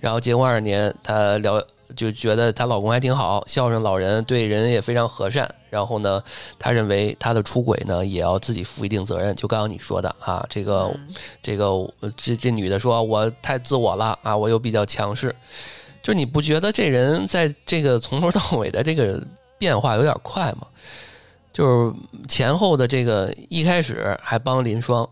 [0.00, 1.62] 然后结婚二十年，她聊
[1.94, 5.48] 就觉得她老公还挺好，孝顺老人，对人也非常和善。
[5.70, 6.20] 然后呢，
[6.58, 9.32] 她认为她的出轨呢也要自己负一定责任。
[9.36, 10.90] 就刚刚你说的啊，这个
[11.40, 15.32] 这个这这女的说，我太自我了啊，我又比较强势，
[16.02, 19.22] 就你不觉得这人在这个从头到尾的这个
[19.58, 20.66] 变化有点快吗？
[21.52, 21.94] 就是
[22.28, 25.08] 前后的这个一开始还帮林双，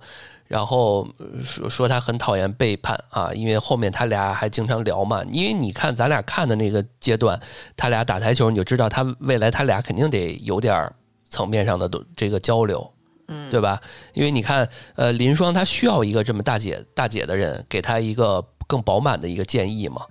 [0.47, 1.07] 然后
[1.45, 5.25] 说说他很讨厌背叛啊，因为后面他俩还经常聊嘛。
[5.31, 7.41] 因为你看咱俩看的那个阶段，
[7.77, 10.89] 他俩打台球，你就知道他未来他俩肯定得有点
[11.29, 12.93] 层面上的这个交流，
[13.27, 13.81] 嗯，对吧？
[14.13, 20.03] 因为你看，呃，林双他需要一个这么大姐大姐的人给他一个更饱满的一个建议嘛。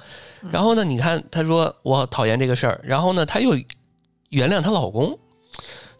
[0.52, 3.56] 然后呢，你看他说我讨厌这个事儿，然后呢他又
[4.30, 5.18] 原谅她老公。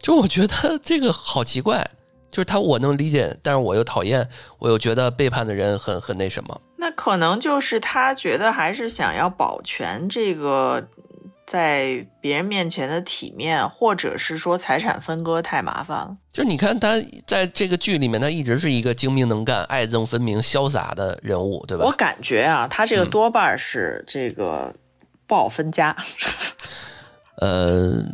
[0.00, 1.88] 就我觉得 这个好奇怪，
[2.30, 4.28] 就是他我能理解，但是我又讨厌，
[4.58, 6.60] 我又觉得背叛的人很很那什么。
[6.76, 10.86] 那可能就是他觉得还是想要保全这个
[11.46, 16.16] 在别人面前的体面，或者是说财产分割太麻烦了。
[16.30, 16.94] 就你看他
[17.26, 21.84] 在这个剧里面，他一直是一个精明能干、爱憎分明、潇洒的人物，对吧？
[21.86, 24.72] 我感觉啊，他这个多半是这个
[25.26, 25.96] 不好分家。
[27.40, 28.04] 呃。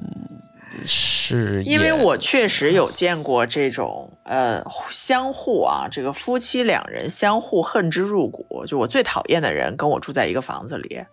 [0.86, 8.64] 是因为我确实有见过这种呃相互啊，这个夫妻两人相互恨之入骨。
[8.66, 11.04] 就我最讨厌的人跟我住在一个房子里，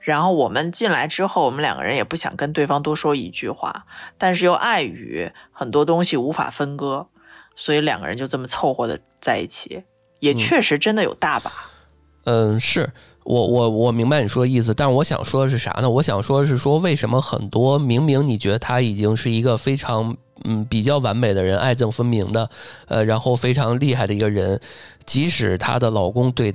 [0.00, 3.86] 然后我们进来之后，我们两个人也不想跟对方多说一句话，
[4.18, 7.08] 但是又碍于很多东西无法分割，
[7.56, 9.84] 所以两个人就这么凑合的在一起，
[10.20, 11.52] 也确实真的有大把。
[12.24, 12.92] 嗯，是。
[13.28, 15.90] 我我我明白你说的意思，但是我想说的是啥呢？
[15.90, 22.48] 我想说的是说，为什么很多明明你觉得他已经是一个非常嗯比较完美的人，爱憎分明的，
[22.86, 24.58] 呃，然后非常厉害的一个人，
[25.04, 26.54] 即使她的老公对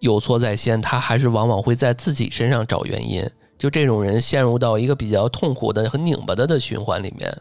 [0.00, 3.24] 有错在先，她还是往往会在自己身上找原因。
[3.56, 7.32] 就这种人陷入到一个比较痛苦的、很拧巴的的循环里面。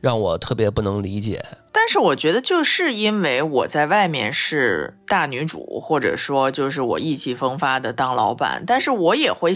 [0.00, 9.52] 让我特别不能理解，但是我觉得就是因为我在外面是大女主，或者说就是我意气风发的当老板，但是我也会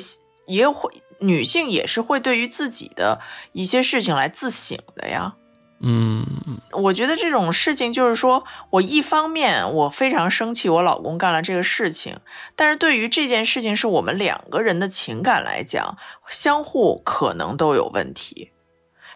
[0.47, 3.21] 也会女性也是会对于自己的
[3.53, 5.35] 一些事情来自省的呀。
[5.83, 6.27] 嗯，
[6.73, 12.19] 我觉得这种事情就是说我一方面我非常生气我老公干了这个事情，
[12.55, 15.97] 但是对于这件事情是我们两个人的情感来讲，
[16.29, 18.51] 相互可能都有问题。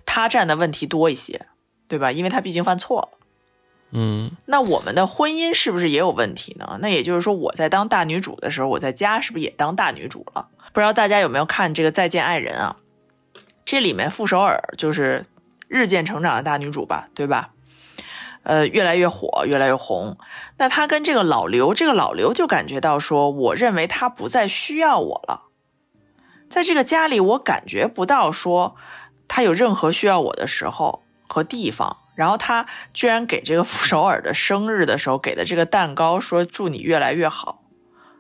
[0.07, 1.47] 他占的问题多一些，
[1.89, 2.13] 对吧？
[2.13, 3.09] 因为他毕竟犯错了。
[3.97, 6.79] 嗯，那我们的婚姻是不是也有问题呢？
[6.81, 10.49] 那也就是说，我在当大女主的时候，我在家是不是也当大女主了？
[10.73, 12.77] 不知道大家有没有看这个《再见爱人》啊？
[13.65, 15.27] 这里面傅首尔就是
[15.69, 17.51] 日渐成长的大女主吧，对吧？
[18.43, 20.19] 呃，越来越火，越来越红。
[20.59, 25.45] 那她跟这个老刘，这个老刘就感觉到说，我认为他不再需要我了，
[26.51, 28.75] 在这个家里，我感觉不到说。
[29.27, 37.63] 他有任何需要我的时候和地方，然后他居然给这个傅首尔的生日的时候给的这个蛋糕，说祝你越来越好，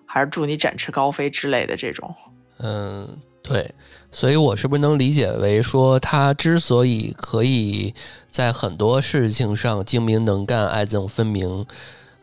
[0.06, 2.14] 还是祝你展翅高飞之类的这种。
[2.58, 3.72] 嗯，对，
[4.10, 7.94] 所以我是不是能理解为说，他之所以可以
[8.28, 11.66] 在很多事情上精明能干、爱憎分明，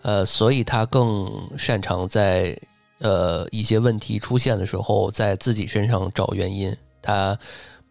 [0.01, 2.57] 呃，所以他更擅长在
[2.99, 6.75] 呃一些问题出现的时候，在自己身上找原因。
[7.01, 7.37] 他。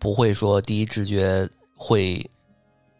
[0.00, 2.28] 不会说第一直觉会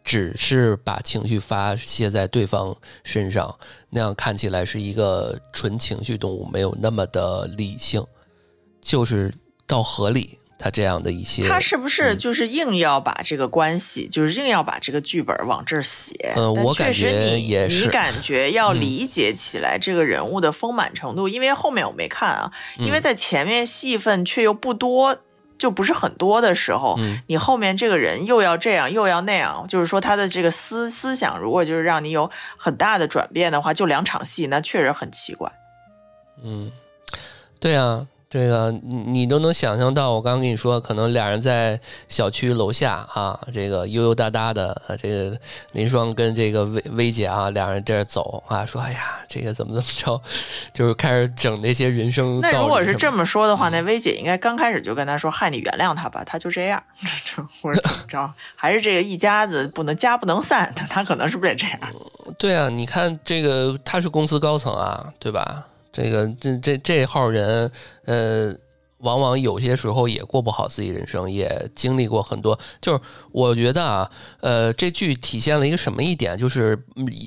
[0.03, 2.73] 只是把情绪发泄在对方
[3.03, 3.53] 身上，
[3.89, 8.05] 那样看起来是一个纯情绪动物，没有那么的理性，
[8.79, 9.33] 就是
[9.67, 10.37] 到合理。
[10.63, 16.13] 他这样的一些，他是不是就是硬要把这个关系，就是硬要把这个剧本往这儿写？
[16.35, 25.17] 呃，我感觉也是，你感觉要理解起来这个人物的丰满程度，因为后面我没看啊，因为在前面戏份却又不多。
[25.61, 26.95] 就不是很多的时候，
[27.27, 35.51] 你后面这个人又要这样又要那样，就是说他的这个思思想，如果就是让你有很大的转变的话，就两场戏，那确实很奇怪。
[36.43, 36.71] 嗯，
[37.59, 38.07] 对啊。
[38.31, 41.77] 这个你你都能想象到，我刚刚跟你说，可能俩人在
[42.07, 45.37] 小区楼下啊，这个悠悠哒哒的，这个
[45.73, 50.21] 林双跟这个薇薇姐啊，俩人在这走啊，说哎呀，这个怎么怎么着，
[50.71, 52.39] 就是开始整那些人生。
[52.39, 56.81] 那如果是这么说的话，那薇姐应该刚开始就跟他说，嗨，你原谅他吧，他就这样，
[57.61, 61.79] 或者怎么着，还是这个一家子不能家不能散， 他可能是不是也这样？
[62.37, 65.65] 对啊，你看这个他是公司高层啊，对吧？
[65.91, 67.71] 这个这这这号人，
[68.05, 68.53] 呃，
[68.99, 72.57] 往往有些时候也过不好自己人生，也经历过很多。
[72.79, 72.99] 就是
[73.31, 76.77] 我觉得啊，呃，这剧体现了一个什么一点，就是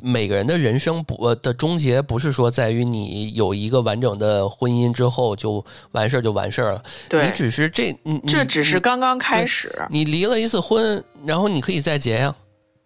[0.03, 6.83] 每个人的人生不的终结，不是说在于你有一个完整的婚姻之后就完事儿就完事儿了。
[7.09, 7.95] 对，你只是这，
[8.27, 9.71] 这只是刚刚开始。
[9.91, 12.35] 你离了一次婚，然后你可以再结呀。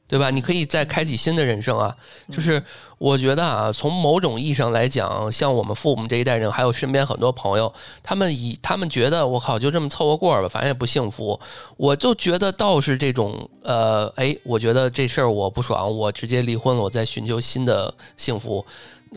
[0.08, 0.30] 对吧？
[0.30, 1.94] 你可以再开启新的人生啊！
[2.32, 2.60] 就是
[2.96, 7.70] 我觉得啊，从某种意义上来讲，像我们父母这一代人，还有身边很多朋友，
[8.02, 11.38] 他们以他们觉得我靠，就这么凑合过吧，反正也不幸福。
[11.76, 18.64] 我就觉得倒是这种呃，哎，我觉得这事儿我不爽，我直接离婚了，我再寻求新的幸福，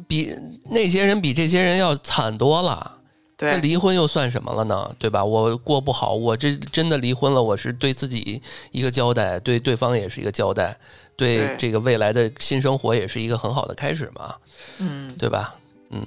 [0.09, 0.35] 比
[0.69, 2.97] 那些人比这些人要惨多了。
[3.41, 4.95] 那离婚又算什么了呢？
[4.99, 5.25] 对吧？
[5.25, 10.77] 我过不好，我这真的离婚了，我是对自己一个交代，对对方也是一个交代，
[11.15, 14.35] 对这个未来的新生活也是一个很好的开始嘛。
[14.77, 15.55] 嗯，对吧？
[15.89, 16.05] 嗯。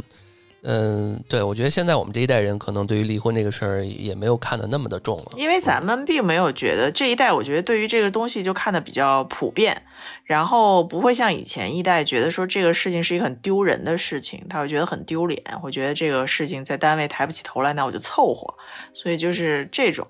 [0.66, 9.82] 嗯，对，我觉得现在我们这一代人可能对于离婚这个事儿也没有看得那么的重了，因为咱们并没有觉得这一代，我觉得对于这个东西就看得比较普遍，
[10.24, 18.54] 然后不会像以前一代觉得说这个事情是一个很丢人的事情，他会觉得很丢脸，会觉得这个事情在单位抬不起头来，那我就凑合，
[18.94, 20.06] 所以就是这种。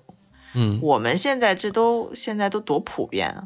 [0.57, 3.43] 嗯，我们现在这都现在都多普遍啊！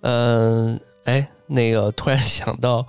[0.00, 2.86] 嗯，哎，那个突然想到，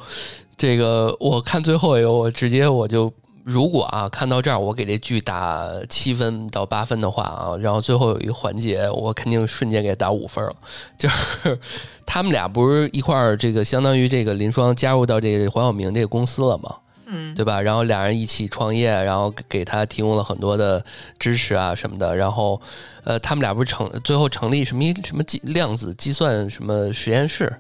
[0.56, 3.12] 这个我看最后一个，我直接我就
[3.50, 10.56] 如果啊看到这儿，我给这剧打七分到八分的话啊，然后最后有一个环节，我肯定瞬间给打五分了。
[11.00, 11.58] 就是
[12.06, 16.76] 他们俩不是一块儿，这个相当于这个林双加入到这个黄晓明这个公司了嘛？
[17.08, 17.60] 嗯，对吧？
[17.60, 20.86] 然后俩人一起创业，然后给他提供了很多的
[21.18, 22.16] 支持啊什么的。
[22.16, 22.62] 然后，
[23.04, 27.52] 呃，他们俩不是成最后成立什么一什么计量子计算什么实验室，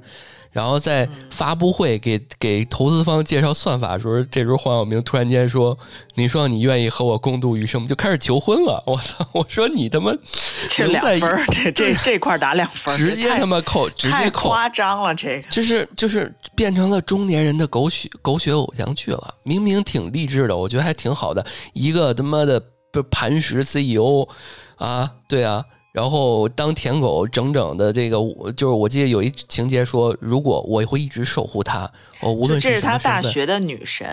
[0.51, 5.77] 然后在发布会给给投资方介绍算法的时候，这时候黄晓明突然间说
[6.15, 8.81] ：“你说，你愿意和我共度余生吗？”就开始求婚了。
[8.87, 9.25] 我操！
[9.31, 10.11] 我说你他妈
[10.69, 14.49] 这两分儿， 这这这块儿打两分儿，直接他妈扣，直接扣。
[14.49, 19.35] 夸张了，这个就是就是变成了中年人的狗血狗血偶像剧了。
[19.43, 21.45] 明明挺励志的，我觉得还挺好的。
[21.73, 24.27] 一个他妈的不磐石 CEO
[24.77, 34.07] 啊，对啊，然后当舔狗，整整的这个我就是我记得有一情节说，如果我会一直守护他，哦无论这是他大学的女神。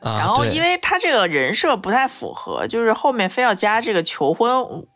[0.00, 4.50] 啊，然后，因为他这个人设不太符合，就是后面非要加这个求婚，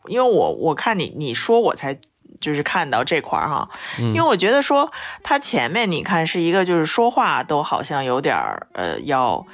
[0.07, 1.97] 因为我我看你你说我才
[2.41, 3.69] 就是看到这块儿哈，
[3.99, 4.91] 嗯因为我觉得说
[5.23, 9.45] 他前面你看是一个就是说话都好像有点儿呃要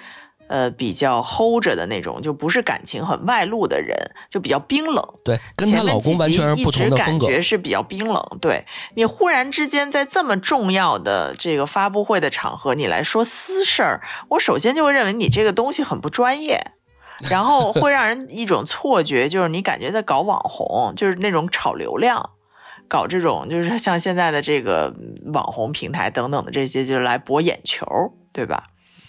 [0.48, 3.96] 呃比较 hold 着的那种，就不是感情很外露的人，
[4.30, 5.04] 就比较冰冷。
[5.24, 7.26] 对，跟她老公完全是不同的一直风格。
[7.26, 8.24] 感觉是比较冰冷。
[8.42, 8.66] 对
[8.96, 16.72] 你忽然之间在这么重要的这个发布会的场合，你来说私事儿，我首先就会认为你这个东西很不专业。
[17.30, 22.32] 然后会让人一种错觉，就是你感觉在搞网红，就是那种炒流量，
[22.90, 24.94] 搞这种就是像现在的这个
[25.32, 27.86] 网红平台等等的这些，就是来博眼球，
[28.34, 28.66] 对吧？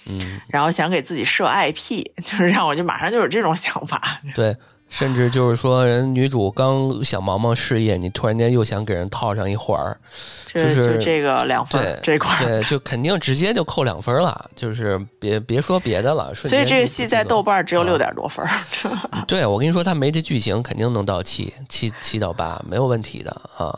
[0.06, 4.20] 嗯，然后想给自己设 IP， 就是让我就马上就有这种想法。
[4.34, 4.56] 对，
[4.88, 9.96] 甚至就是说，人女主刚想忙忙事业，你突然间又想给人套上一环儿，
[10.46, 16.32] 就是这个两分这块，对，就肯定直接就扣两分了，就是别别说别的了。
[16.34, 18.50] 所以这个戏在豆瓣只有啊六点多分儿。
[19.26, 23.76] 对，我跟你说，他没这剧情，肯定能到七七七到八，没有问题的啊。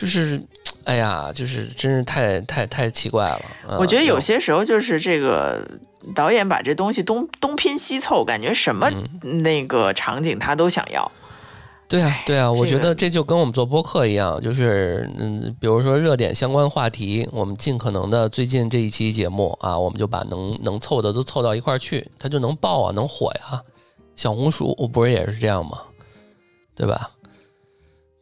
[0.00, 0.40] 就是，
[0.84, 3.42] 哎呀，就是真是太太太奇怪了。
[3.68, 5.62] 啊我觉得有些时候就是这个
[6.14, 8.88] 导演把这东西东东拼西凑，感觉什么
[9.22, 11.10] 嗯那个场景他都想要。
[11.86, 23.60] 对啊，对啊，我这个觉得这就跟我们做播客一样，就是嗯，比如说热点相关话题，我们尽可能的最近这一期节目啊，我们就把能能凑的都凑到一块儿去，它就能爆啊，能火呀。
[24.16, 25.78] 小红书不是也是这样吗？
[26.74, 27.10] 对吧？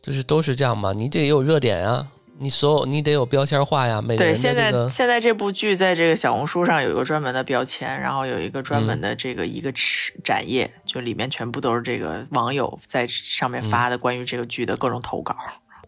[0.09, 2.07] 就是都是这样嘛，你得有热点啊，
[2.39, 9.83] 你所有你得有标签化呀，每个对，现在现在这部剧在这个小红书上有一个专门的标签，然后有一个专嗯门的这个一个展
[10.25, 15.37] 展页，就里面全部都是这个网友在上嗯面发的关于这个剧的各种投稿。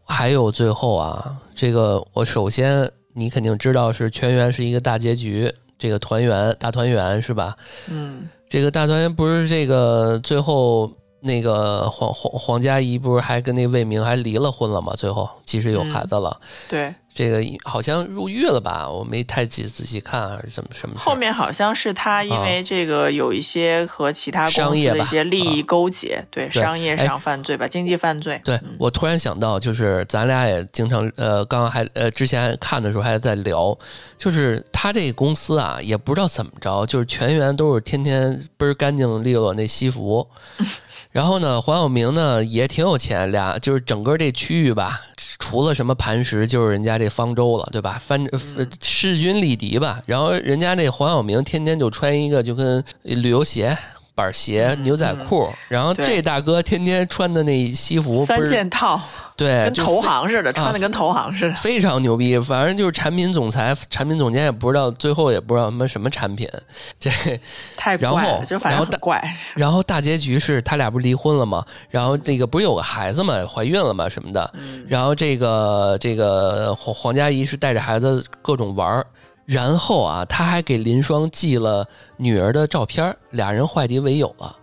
[0.05, 7.57] 还有最后啊，这个我首先你肯定知道是全员是一个大结局，这个团圆大团圆是吧？
[7.89, 14.95] 嗯，这个大团圆不是这个最后那个黄黄黄佳怡不是还跟那魏明还离了婚了吗？
[14.97, 18.89] 最后其实有孩子了，对，这个好像入狱了吧？
[18.89, 20.95] 我没太仔仔细看还是怎么什么？
[20.99, 28.41] 后面好像是他因为这个有一些和其他公商业吧司的一些利益勾结，对对商业哎上犯罪吧，经济犯罪。
[28.45, 33.77] 对我突然想到，就是咱俩也经常呃，刚刚还呃之前看的时候还在聊，
[34.17, 40.27] 就是他这个公司啊，也不知道怎么着，就是全员都是天天倍儿干净利落那西服，
[41.11, 45.01] 然后呢，黄晓明呢也挺有钱，俩就是整个这区域吧，
[45.39, 48.01] 除了什么磐石，就是人家这方舟了，对吧？
[48.03, 50.01] 翻呃势均力敌吧。
[50.07, 53.77] 然后人家这黄晓明天天就穿一个就跟旅游鞋。
[54.21, 59.01] 板鞋、牛仔裤，然后这大哥天天穿的那西服三件套，
[59.35, 61.55] 对，跟投行似的，穿的跟投行似的。
[61.55, 62.39] 非常牛逼。
[62.39, 66.47] 反正就是产品总裁、产品总监也不知道，最后也不知道什么什么产品。
[66.99, 67.11] 这，
[67.79, 69.23] 太怪了，就反正很怪。
[69.57, 71.65] 然后大结局是他俩不是离婚了吗？
[71.89, 74.51] 然后那个不是有个孩子嘛，怀孕了嘛什么的。
[74.55, 79.07] 嗯然后这个这个黄黄佳怡是带着孩子各种玩儿。
[79.51, 81.85] 然后啊，他还给林双寄了
[82.17, 84.57] 女儿的照片，俩人化敌为友了。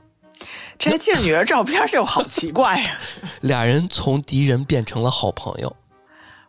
[0.80, 2.98] 这个寄女儿照片就好奇怪呀、
[3.42, 5.76] 俩人从敌人变成了好朋友。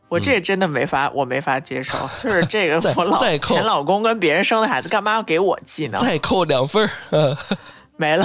[0.08, 1.98] 我这真的没法，我没法接受。
[2.16, 5.98] 就是这个我老前老公跟别人生的孩子，干嘛要给我寄呢？
[6.00, 6.90] 再扣两分儿。
[7.10, 7.36] 呃
[7.96, 8.24] 没了，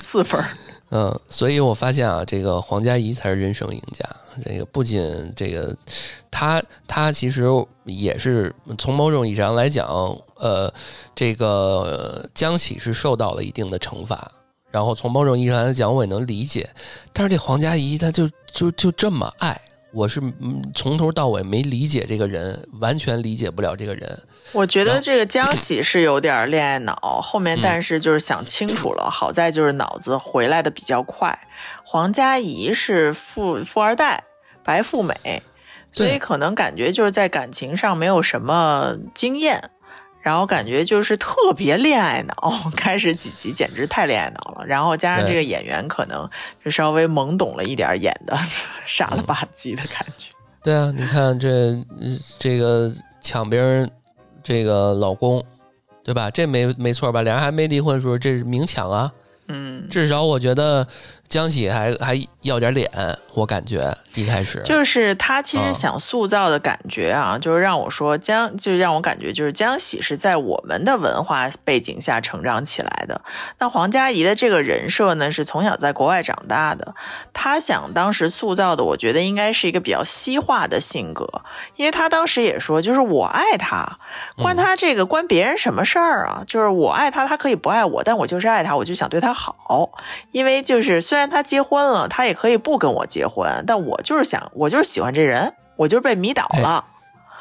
[0.00, 0.48] 四分儿。
[0.90, 4.04] 嗯，所以我发现啊，这个黄佳怡才是人生赢家。
[4.44, 5.76] 这个不仅这个，
[6.30, 7.46] 他他其实
[7.84, 9.86] 也是从某种意义上来讲，
[10.36, 10.72] 呃，
[11.14, 14.30] 这个江喜是受到了一定的惩罚，
[14.70, 16.68] 然后从某种意义上来讲，我也能理解。
[17.12, 19.60] 但是这黄佳怡，她就就就这么爱，
[19.92, 24.18] 我是嗯从头到尾没理解这个人，完全理解不了这个人。
[24.52, 31.38] 我觉得这个江喜是有点恋爱脑，后面但是就是想清楚了，好在就是脑子回来的比较快。
[31.84, 34.24] 黄佳怡是富富二代，
[34.64, 35.42] 白富美，
[35.92, 39.70] 所以可能感觉就是在感情上没有什么经验。
[40.20, 44.66] 然后感觉就是特别恋爱脑， 开始几集简直太恋爱脑了。
[44.66, 46.28] 然后加上这个演员可能
[46.62, 48.36] 就稍微懵懂了一点，演的
[48.84, 50.30] 傻了吧唧的感觉。
[50.62, 51.82] 对啊，你看这
[52.38, 52.92] 这个
[53.22, 53.90] 抢别人
[54.42, 55.42] 这个老公，
[56.02, 56.28] 对吧？
[56.30, 57.22] 这没没错吧？
[57.22, 59.10] 俩人还没离婚的时候，这是明抢啊。
[59.46, 60.86] 嗯，至少我觉得。
[61.28, 62.90] 江喜还还要点脸，
[63.34, 73.20] 我感觉一开始就是他其实想塑造的感觉啊，就是让我说江，就让我感觉就是江喜是在我们的文化背景下成长起来的。
[73.58, 76.94] 那黄佳怡的这个人设呢，是从小在国外长大的，
[77.34, 81.42] 他想当时塑造的，我觉得应该是一个比较西化的性格，
[81.76, 83.98] 因为他当时也说，就是我爱他，
[84.38, 86.42] 关他这个关别人什么事儿啊？
[86.46, 89.90] 就是我爱他，他可以不爱我，但我就是爱他，我就想对他好，
[90.32, 91.17] 因为就是虽。
[91.18, 96.84] 虽然他结婚了，他也可以不跟我结婚，但我就是想，我就是喜欢这人，我就是被迷倒了，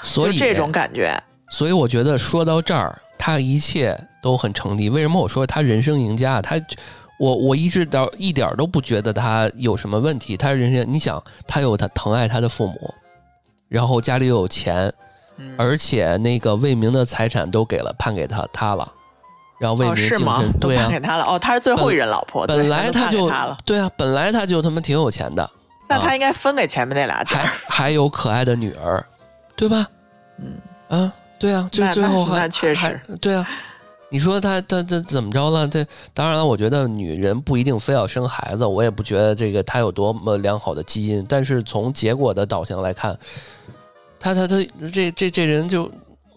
[0.01, 1.21] 所以这种感觉。
[1.51, 4.89] 所以我觉得说到这儿，他一切都很成立。
[4.89, 6.41] 为什么我说他人生赢家？
[6.41, 6.55] 他，
[7.19, 10.35] 我我一直到一点都不觉得他有什么问题。
[10.35, 12.91] 他人生，你想，他有他疼爱他的父母，
[13.69, 14.91] 然后家里又有钱，
[15.55, 18.91] 而且那个魏明的财产都给了判给他他了。
[19.59, 23.29] 然后魏明精神 对啊，给他了哦，他是最后一任老婆，本来他就
[23.65, 25.49] 对啊，本来他就他妈挺有钱的，
[25.89, 29.03] 那他应该分给前面那俩，还还有可爱的女儿，
[29.55, 29.87] 对吧？
[30.39, 30.57] 嗯
[30.89, 33.47] 啊，对啊，就最后还确实对啊，
[34.09, 35.67] 你说他他他怎么着了？
[35.67, 43.17] 这当然了，我觉得女人不一定非要生孩子，我也不觉得这个他有多么良好的基因，但是从结果的导向来看，
[44.19, 44.55] 他他他
[44.93, 45.91] 这这这人就。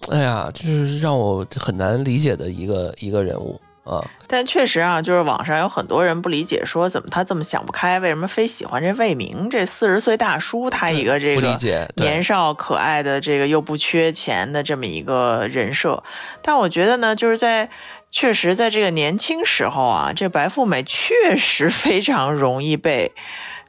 [0.09, 4.03] 哎呀，就是让我很难理解的一个一个人物啊！
[4.27, 10.71] 但确实啊，就是网上有很多人不理解，说怎么他这么想不开，为什么非喜欢这魏明这四十岁大叔？
[10.71, 11.57] 他一个这个
[11.97, 16.03] 年少可爱的这个又不缺钱的这么一个人设。
[16.43, 17.69] 但我觉得呢，就是在
[18.11, 23.13] 确实在这个年轻时候啊，这白富美确实非常容易被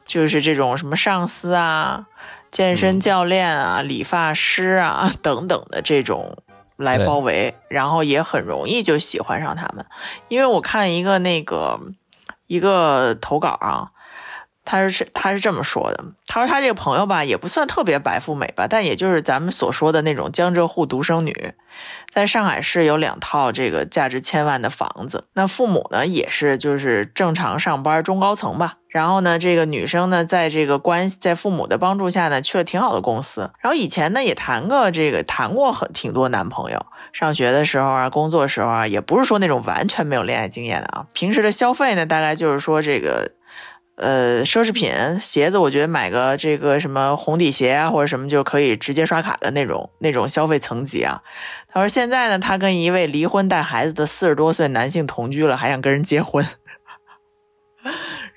[0.05, 2.05] 就是这种什么上司啊。
[2.51, 6.37] 健身教练啊，理发师啊 等等的这种
[6.75, 9.85] 来包围，然后也很容易就喜欢上他们。
[10.27, 11.79] 因为我看一个那个
[12.47, 13.91] 一个投稿啊，
[14.65, 21.53] 他是他是这么说的，他说他这个朋友吧，也不算特别白富美吧，但也就是咱们所说的那种江浙沪独生女，
[22.09, 28.77] 在上海市有两套这个价值千万的房子，那父母呢也是就是正常上班中高层吧。
[28.91, 33.49] 然后呢，这个女生呢，在这个关系，在父母的帮助下呢，去了挺好的公司。
[33.61, 36.85] 然后以前呢，也谈过这个，谈过很挺多男朋友。
[37.13, 41.05] 上学的时候啊，工作时候啊，也不是说那种完全没有恋爱经验的啊。
[41.13, 43.31] 平时的消费呢，大概就是说这个，
[43.95, 51.21] 呃，奢侈品、鞋子，我觉得买个这个什么红底鞋啊，或者什么就可以直接刷卡的那种那种消费层级啊。
[51.69, 56.45] 他说现在呢，他跟一位离婚带孩子的四十多岁男性同居了，还想跟人结婚。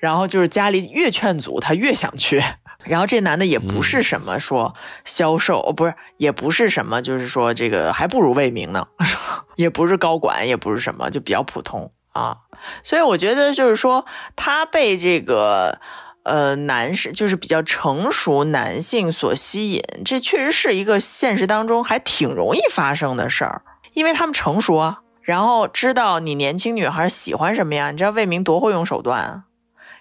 [0.05, 2.43] 然后就是家里越劝阻，他越想去。
[2.85, 8.85] 然后这男的也不是什么说销售，哦，不是，也不是什么，就是说这个还不如魏明呢，
[9.57, 12.37] 也不是高管，也不是什么，就比较普通啊。
[12.83, 15.79] 所以我觉得就是说，他被这个
[16.21, 27.89] 呃男士，就是比较成熟男性所吸引，这确实是一个现实当中还挺容易发生的事儿，因为他们成熟啊，然后知道你年轻女孩喜欢什么呀？
[27.89, 29.43] 你知道魏明多会用手段啊？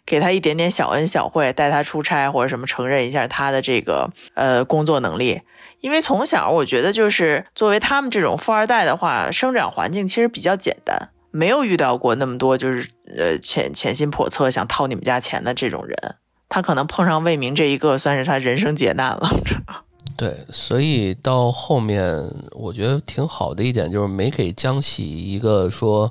[0.06, 5.40] 给他一点点小恩小惠，带他出差或者什么，承认一下他的这个呃工作能力。
[5.80, 12.88] 因为从小我觉得，就是作为他们这种富二代的话，生长环境其实比较简单，没有遇到过那么多就是
[13.18, 16.14] 呃潜潜心叵测想掏你们家钱的这种人。
[16.48, 19.28] 他可能碰上魏明这一个，算是他人生劫难了。
[20.16, 22.06] 对，所以到后面
[22.52, 26.10] 我觉得挺好的一点，就是没给江喜一个说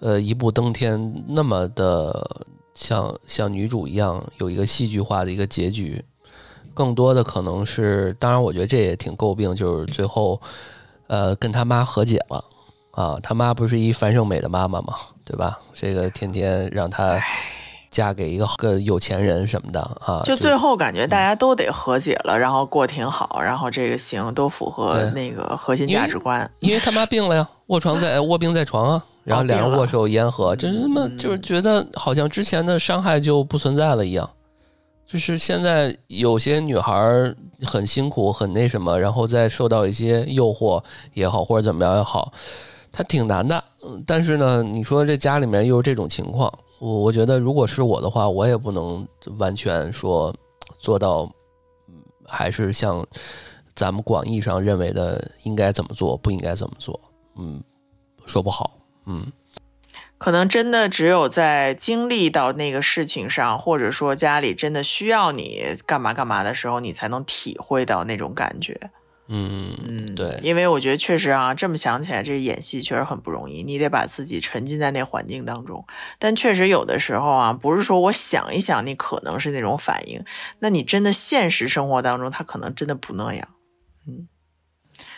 [0.00, 2.46] 呃一步登天那么的。
[2.74, 6.04] 像像女主一样有一个戏剧化的一个结局，
[6.74, 10.40] 更多的可能是，当然我觉得这也挺诟病，就是最后，
[11.06, 12.44] 呃，跟他妈和解了。
[12.92, 14.92] 啊，他妈不是一樊胜美的妈妈嘛，
[15.24, 15.58] 对吧？
[15.72, 17.18] 这个天天让她
[17.90, 29.04] 嫁给一个个有钱人什么的啊，就最后感觉大家都得和解了，然后过挺好，然后这个行都符合那个核心价值观，因为他妈病了呀，卧床在卧病在床啊。
[29.24, 34.28] 然后两人握手言和，这他妈嗯就是觉得好像之前的伤害就不存在了一样。
[35.06, 42.32] 就是现在有些女孩儿很辛苦，很那什么，然后再受到一些诱惑也好，或者怎么样也好，
[42.90, 43.62] 她挺难的。
[43.84, 46.50] 嗯但是呢，你说这家里面又是这种情况，
[46.80, 49.06] 我我觉得如果是我的话，我也不能
[49.38, 50.34] 完全说
[50.80, 51.30] 做到，
[51.88, 51.94] 嗯
[52.26, 53.06] 还是像
[53.74, 56.98] 咱们广义上认为的应该怎么做，不应该怎么做，
[57.36, 57.62] 嗯，
[58.24, 58.70] 说不好，
[59.06, 59.32] 嗯。
[60.18, 68.78] 可能真的只有在经历到那个事情上，或者说家里真的需要你干嘛干嘛的时候，你才能体会到那种感觉。
[69.26, 75.84] 嗯，嗯，对因为我觉得确实啊，这么想起来，这演戏确实很不容易，你得把自己沉浸在那环境当中。
[76.20, 80.24] 但确实有的时候啊，不是说我想一想，你可能是那种反应，
[80.60, 83.48] 那你真的现实生活当中，他可能真的不那样。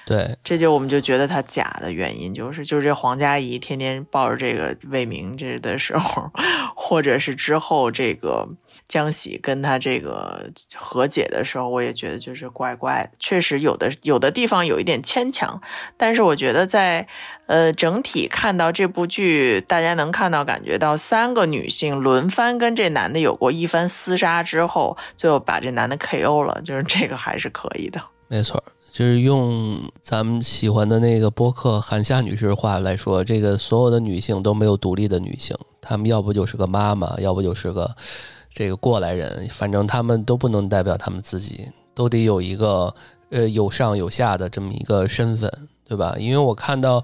[0.07, 6.31] 对，这就我们就觉得他假的原因，就是就是这黄佳怡天天抱着这个魏明这的时候，
[6.77, 8.47] 或者是之后这个
[8.87, 13.17] 江喜跟他这个和解的时候，我也觉得就是怪怪的。
[13.19, 15.61] 确实有的有的地方有一点牵强，
[15.97, 17.07] 但是我觉得在
[17.47, 28.03] 呃整体看到这部剧，大家能看到感觉到三个女性轮番跟这男的有过一番厮杀之后，最后把这男的 KO 了，就是这个还是可以的。
[28.29, 28.65] 没错儿，
[28.95, 37.93] 就是用咱们喜欢的那个播客韩夏女士的话来说，这个所有的女性都没有独立的女性，她们要不就是个妈妈，要不就是个
[38.53, 42.95] 这个过来人，反正她们都不能代表她们自己，都得有一个
[43.31, 45.53] 呃有上有下的这么一个身份，
[45.89, 46.15] 对吧？
[46.17, 47.03] 因为我看到。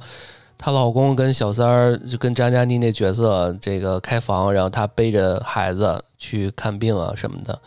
[0.62, 7.58] 她老公跟小三儿就跟张嘉倪那角色，这个开房，然后她背着孩子去看病啊什么的，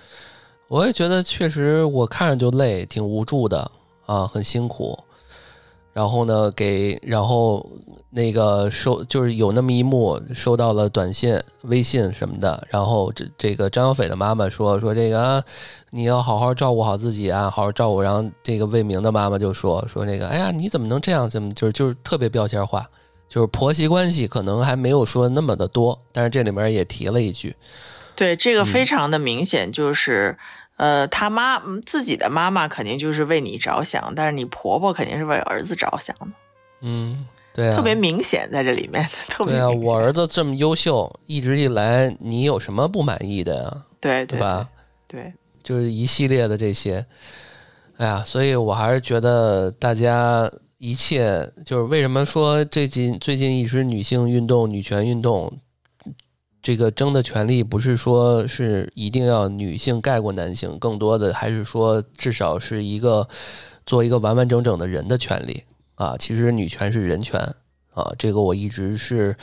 [0.67, 3.71] 我也觉得确实我看着就累，挺无助的
[4.13, 4.97] 啊，很辛苦。
[5.91, 7.63] 然后呢，给然后
[8.09, 15.43] 那个收就是有那么一幕收到了短信、微信什么的，然后这这个张小斐的妈妈说说这个、啊、
[15.91, 18.01] 你要好好照顾好自己啊，好好照顾。
[18.01, 21.29] 然后这个魏明的妈妈就说说那个哎呀你怎么能这样？
[21.29, 22.89] 怎么就是就是特别标签化，
[23.29, 27.55] 就是婆媳关系可能还没有说那么的多，但是这里面也提了一句，
[28.15, 30.35] 对，这个嗯非常的明显，就是，
[30.77, 36.27] 呃，他妈嗯自己的妈妈肯定就是为你着想，但是你婆婆肯定是为儿子着想的，
[36.81, 39.87] 嗯，对啊，特别明显在这里面， 特别对啊，明显。
[39.87, 43.83] 我儿子这么优秀，一直以来你有什么不满意的呀？
[44.01, 44.69] 对对对吧？
[45.07, 45.31] 对，
[45.63, 47.05] 就是一系列的这些，
[47.97, 55.53] 哎呀，所以我还是觉得大家一切就是为什么说最近最近一直女性运动、女权运动，
[56.63, 63.27] 这个争的权利不是说是一定要女性盖过男性，更多的还是说至少是一个
[63.85, 65.63] 做一个完完整整的人的权利
[65.95, 66.17] 啊。
[66.17, 67.39] 其实女权是人权
[67.93, 69.35] 啊，这个我一直是。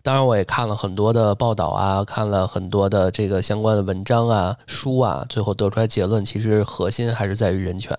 [0.00, 7.94] 当然，我也看了很多的报道啊，看了很多的这个相关的文章啊、书啊，最后得出来结论，其实核心还是在于人权。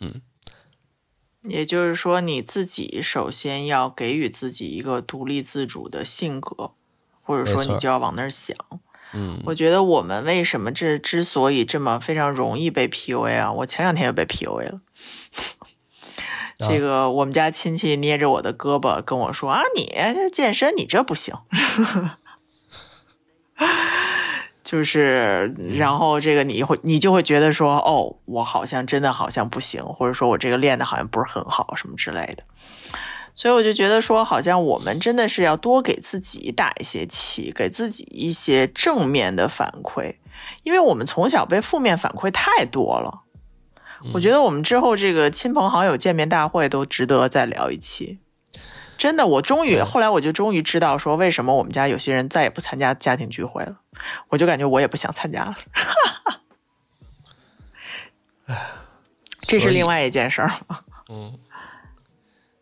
[0.00, 0.20] 嗯
[1.42, 6.72] 也就是说，你自己首先要给予自己一个独立自主的性格，
[7.24, 8.56] 或者说你就要往那儿想。
[9.12, 13.52] 嗯，我觉得我们为什么这之所以这么非常容易被 PUA 啊？
[13.52, 14.80] 我前两天就被 PUA 了。
[16.58, 21.34] 啊这个我们家亲戚捏着我的胳膊跟我说啊，你这健身你这不行，
[24.62, 32.44] 就是然后这个你会你就会觉得说哦，我好像真的好像不行，或者说我这个练的好像不是很好什么之类的。
[33.44, 40.14] 所以我就觉得说，好像我们真的是要多给自己打一些气，给自己一些正面的反馈，
[40.62, 43.24] 因为我们从小被负面反馈太多了。
[44.14, 48.18] 我觉得我们之后这个亲朋好友见面大会都值得再聊一期。
[48.96, 53.76] 真的，我终于后来我就终于知道说为什么我们家有些人再也不参加家庭聚会了，
[54.30, 55.54] 我就感觉我也不想参加了。
[59.42, 60.50] 这是另外一件事儿。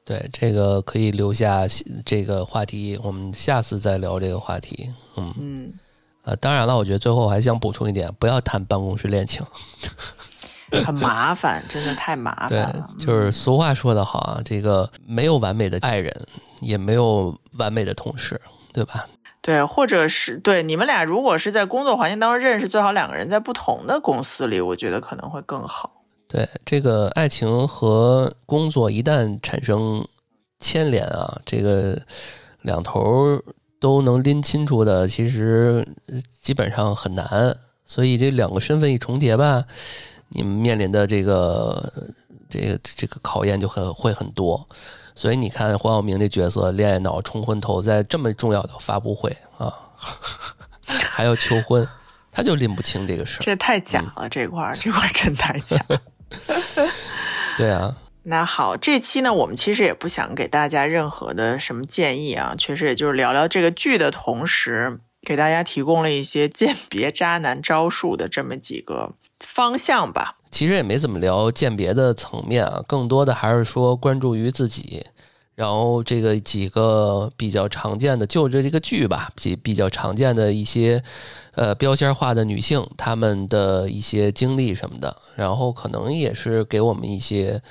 [0.04, 1.62] 对这个可以留下
[2.04, 4.92] 这个话题，我们下次再聊这个话题。
[5.16, 5.72] 嗯，嗯，
[6.24, 9.44] 呃，当然了，我觉得最后还想补充一点，不要谈办公室恋情。
[10.84, 16.26] 很麻烦，真的太麻烦对了。，就是俗话说得好啊，这个没有完美的爱人，
[16.60, 18.40] 也没有完美的同事，
[18.72, 19.06] 对吧？
[19.42, 26.01] 对，或者是对你们俩如果是在工作环境当中认识，最好两个人在不同的公司里，我觉得可能会更好。
[26.32, 30.02] 对，这个爱情和工作一旦产生
[30.60, 32.00] 牵连啊，这个
[32.62, 33.44] 两头儿
[33.78, 37.54] 都能拎清楚的，其实呃基本上很难。
[37.84, 39.62] 所以这两个身份一重叠吧，
[40.30, 41.92] 你们面临的这个
[42.48, 44.66] 这个这个考验就很会很多。
[45.14, 49.70] 所以你看黄晓明这角色恋爱脑冲昏头，在这么重要的发布会啊，
[50.86, 51.86] 还要求婚，
[52.30, 53.42] 他就拎不清这个事儿。
[53.42, 55.76] 这太假了，这块儿这块儿真太假。
[57.56, 70.34] 对啊，那好，这期呢，我们其实也不想给大家任何的什么建议啊，确实也就是聊聊这个剧的同时，给大家提供了一些鉴别渣男招数的这么几个方向吧。
[70.50, 75.06] 其实也没怎么聊鉴别的层面啊，更多的还是说关注于自己，
[75.62, 81.00] 然后这个几个比较常见的，就这这个剧吧，比比较常见的一些
[81.54, 87.62] 呃标签化的女性，她们的一些经历什么的，然后可能也是给我们一些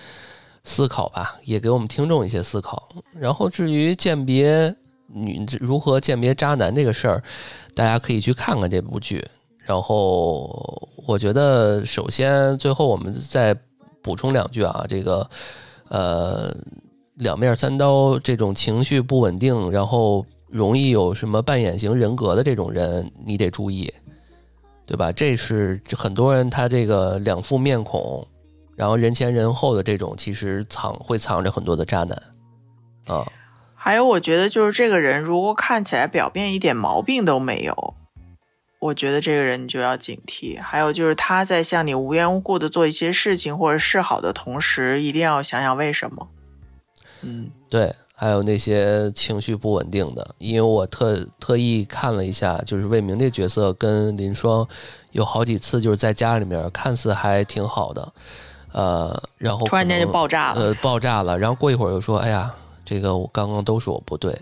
[0.63, 2.87] 思考吧，也给我们听众一些思考。
[3.13, 4.73] 然后至于鉴别
[5.07, 7.21] 女如何鉴别渣男这个事儿，
[7.75, 9.21] 大家可以去看看这部剧。
[9.57, 13.53] 然后我觉得，首先最后我们再
[14.01, 15.29] 补充两句啊，这个
[15.89, 16.55] 呃
[17.22, 23.93] 两面三刀，这种情绪不稳定，然后容易有什么扮演型人格的这种人，你得注意，
[24.88, 25.11] 对吧？
[25.11, 28.26] 这是很多人他这个两副面孔，
[28.76, 32.19] 然后人前人后的这种，其实藏会藏着很多的渣男
[33.05, 33.24] 啊。
[33.76, 37.93] 还有，我觉得就是这个人如果看起来表面一点毛病都没有。
[38.80, 46.28] 我觉得这个人你就要警惕，还有就是他在向你无缘无故的做一些事情或者示好的同时，一定要想想为什么。
[47.24, 54.67] 嗯，对，还有那些情绪不稳定的，因为我特特意看了一下，就是魏明这角色跟林双
[55.11, 58.13] 有好几次就是在家里面看似还挺好的，
[58.72, 62.53] 呃，然后突然间就爆炸了，呃，爆炸了，然后过一会儿又说，哎呀，
[62.86, 64.38] 这个我刚刚都是我不对。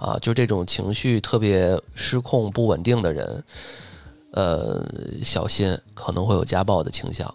[0.00, 3.44] 啊，就这种情绪特别失控、不稳定的人，
[4.30, 4.86] 呃，
[5.24, 7.26] 小心可能会有家暴的倾向。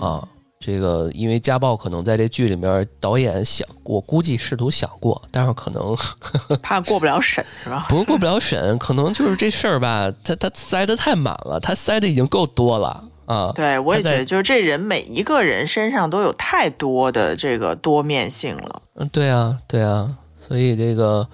[0.00, 0.26] 啊，
[0.64, 5.96] 这个因为家暴可能在这剧里面，导演想，我估计试图想过，但是可能
[6.62, 7.84] 怕过不了审，是吧？
[7.88, 13.50] 不是过不了审，可能就是这事儿吧，他他塞的太满了，他塞的已经够多了啊。
[13.56, 18.82] 对，我也觉得，就是这人每一个人身上都有太多的这个多面性了。
[18.94, 21.28] 嗯，对啊，对啊，所以这个。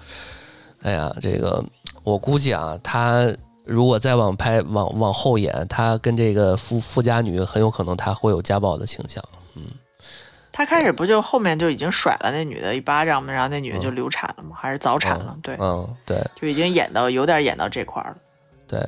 [0.81, 1.61] 哎呀，这个
[2.05, 3.29] 我估计啊，他
[3.69, 9.23] 如果再往拍往往后演，他跟这个富富家女很有可能他会有家暴的倾向。
[9.55, 9.63] 嗯，
[10.51, 13.31] 他开始不就后面就已经甩了那女的一巴掌吗？
[13.31, 14.57] 然后那女的就流产了吗？
[14.59, 15.37] 还是早产了？
[15.43, 18.17] 对，嗯，对，就已经演到有点演到这块了。
[18.67, 18.83] 对，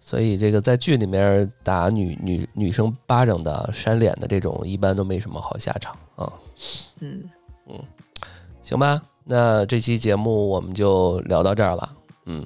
[0.00, 6.30] 所以这个在剧里面打女女女生巴掌的、扇脸的这种，一般都没什么好下场啊。
[7.00, 7.22] 嗯
[7.68, 7.78] 嗯，
[8.62, 9.00] 行吧。
[9.24, 11.88] 那这期节目我们就聊到这儿了，
[12.26, 12.44] 嗯，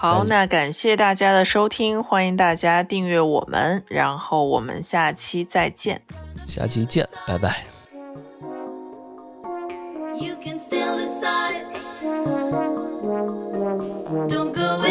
[0.00, 6.00] 好那感谢大家的收听欢迎大家订阅我们然后我们下期再见。
[6.46, 7.62] 下期见拜拜。
[10.14, 11.66] You can still decide.
[14.26, 14.89] Don't go